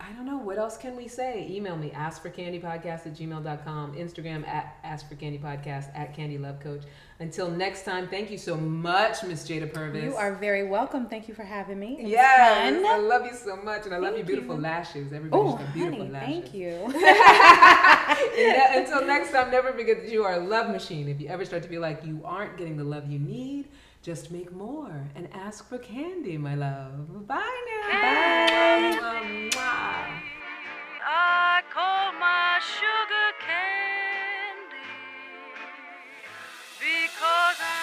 [0.03, 1.47] I don't know what else can we say.
[1.49, 6.81] Email me askforcandypodcast at gmail.com, Instagram at askforcandypodcast at Candy Love Coach.
[7.19, 10.03] Until next time, thank you so much, Miss Jada Purvis.
[10.03, 11.05] You are very welcome.
[11.07, 11.99] Thank you for having me.
[11.99, 14.61] It Yes, I love you so much, and I love your beautiful you.
[14.61, 15.13] lashes.
[15.13, 16.29] Everybody's Oh, got beautiful honey, lashes.
[16.33, 16.71] thank you.
[16.91, 21.07] That- until next time, never forget that you are a love machine.
[21.09, 23.67] If you ever start to feel like you aren't getting the love you need,
[24.01, 27.27] just make more and ask for candy, my love.
[27.27, 27.91] Bye now.
[27.91, 28.97] Hey.
[28.99, 29.49] Bye.
[29.53, 30.23] Bye.
[31.05, 34.87] I call my sugar candy
[36.79, 37.80] because I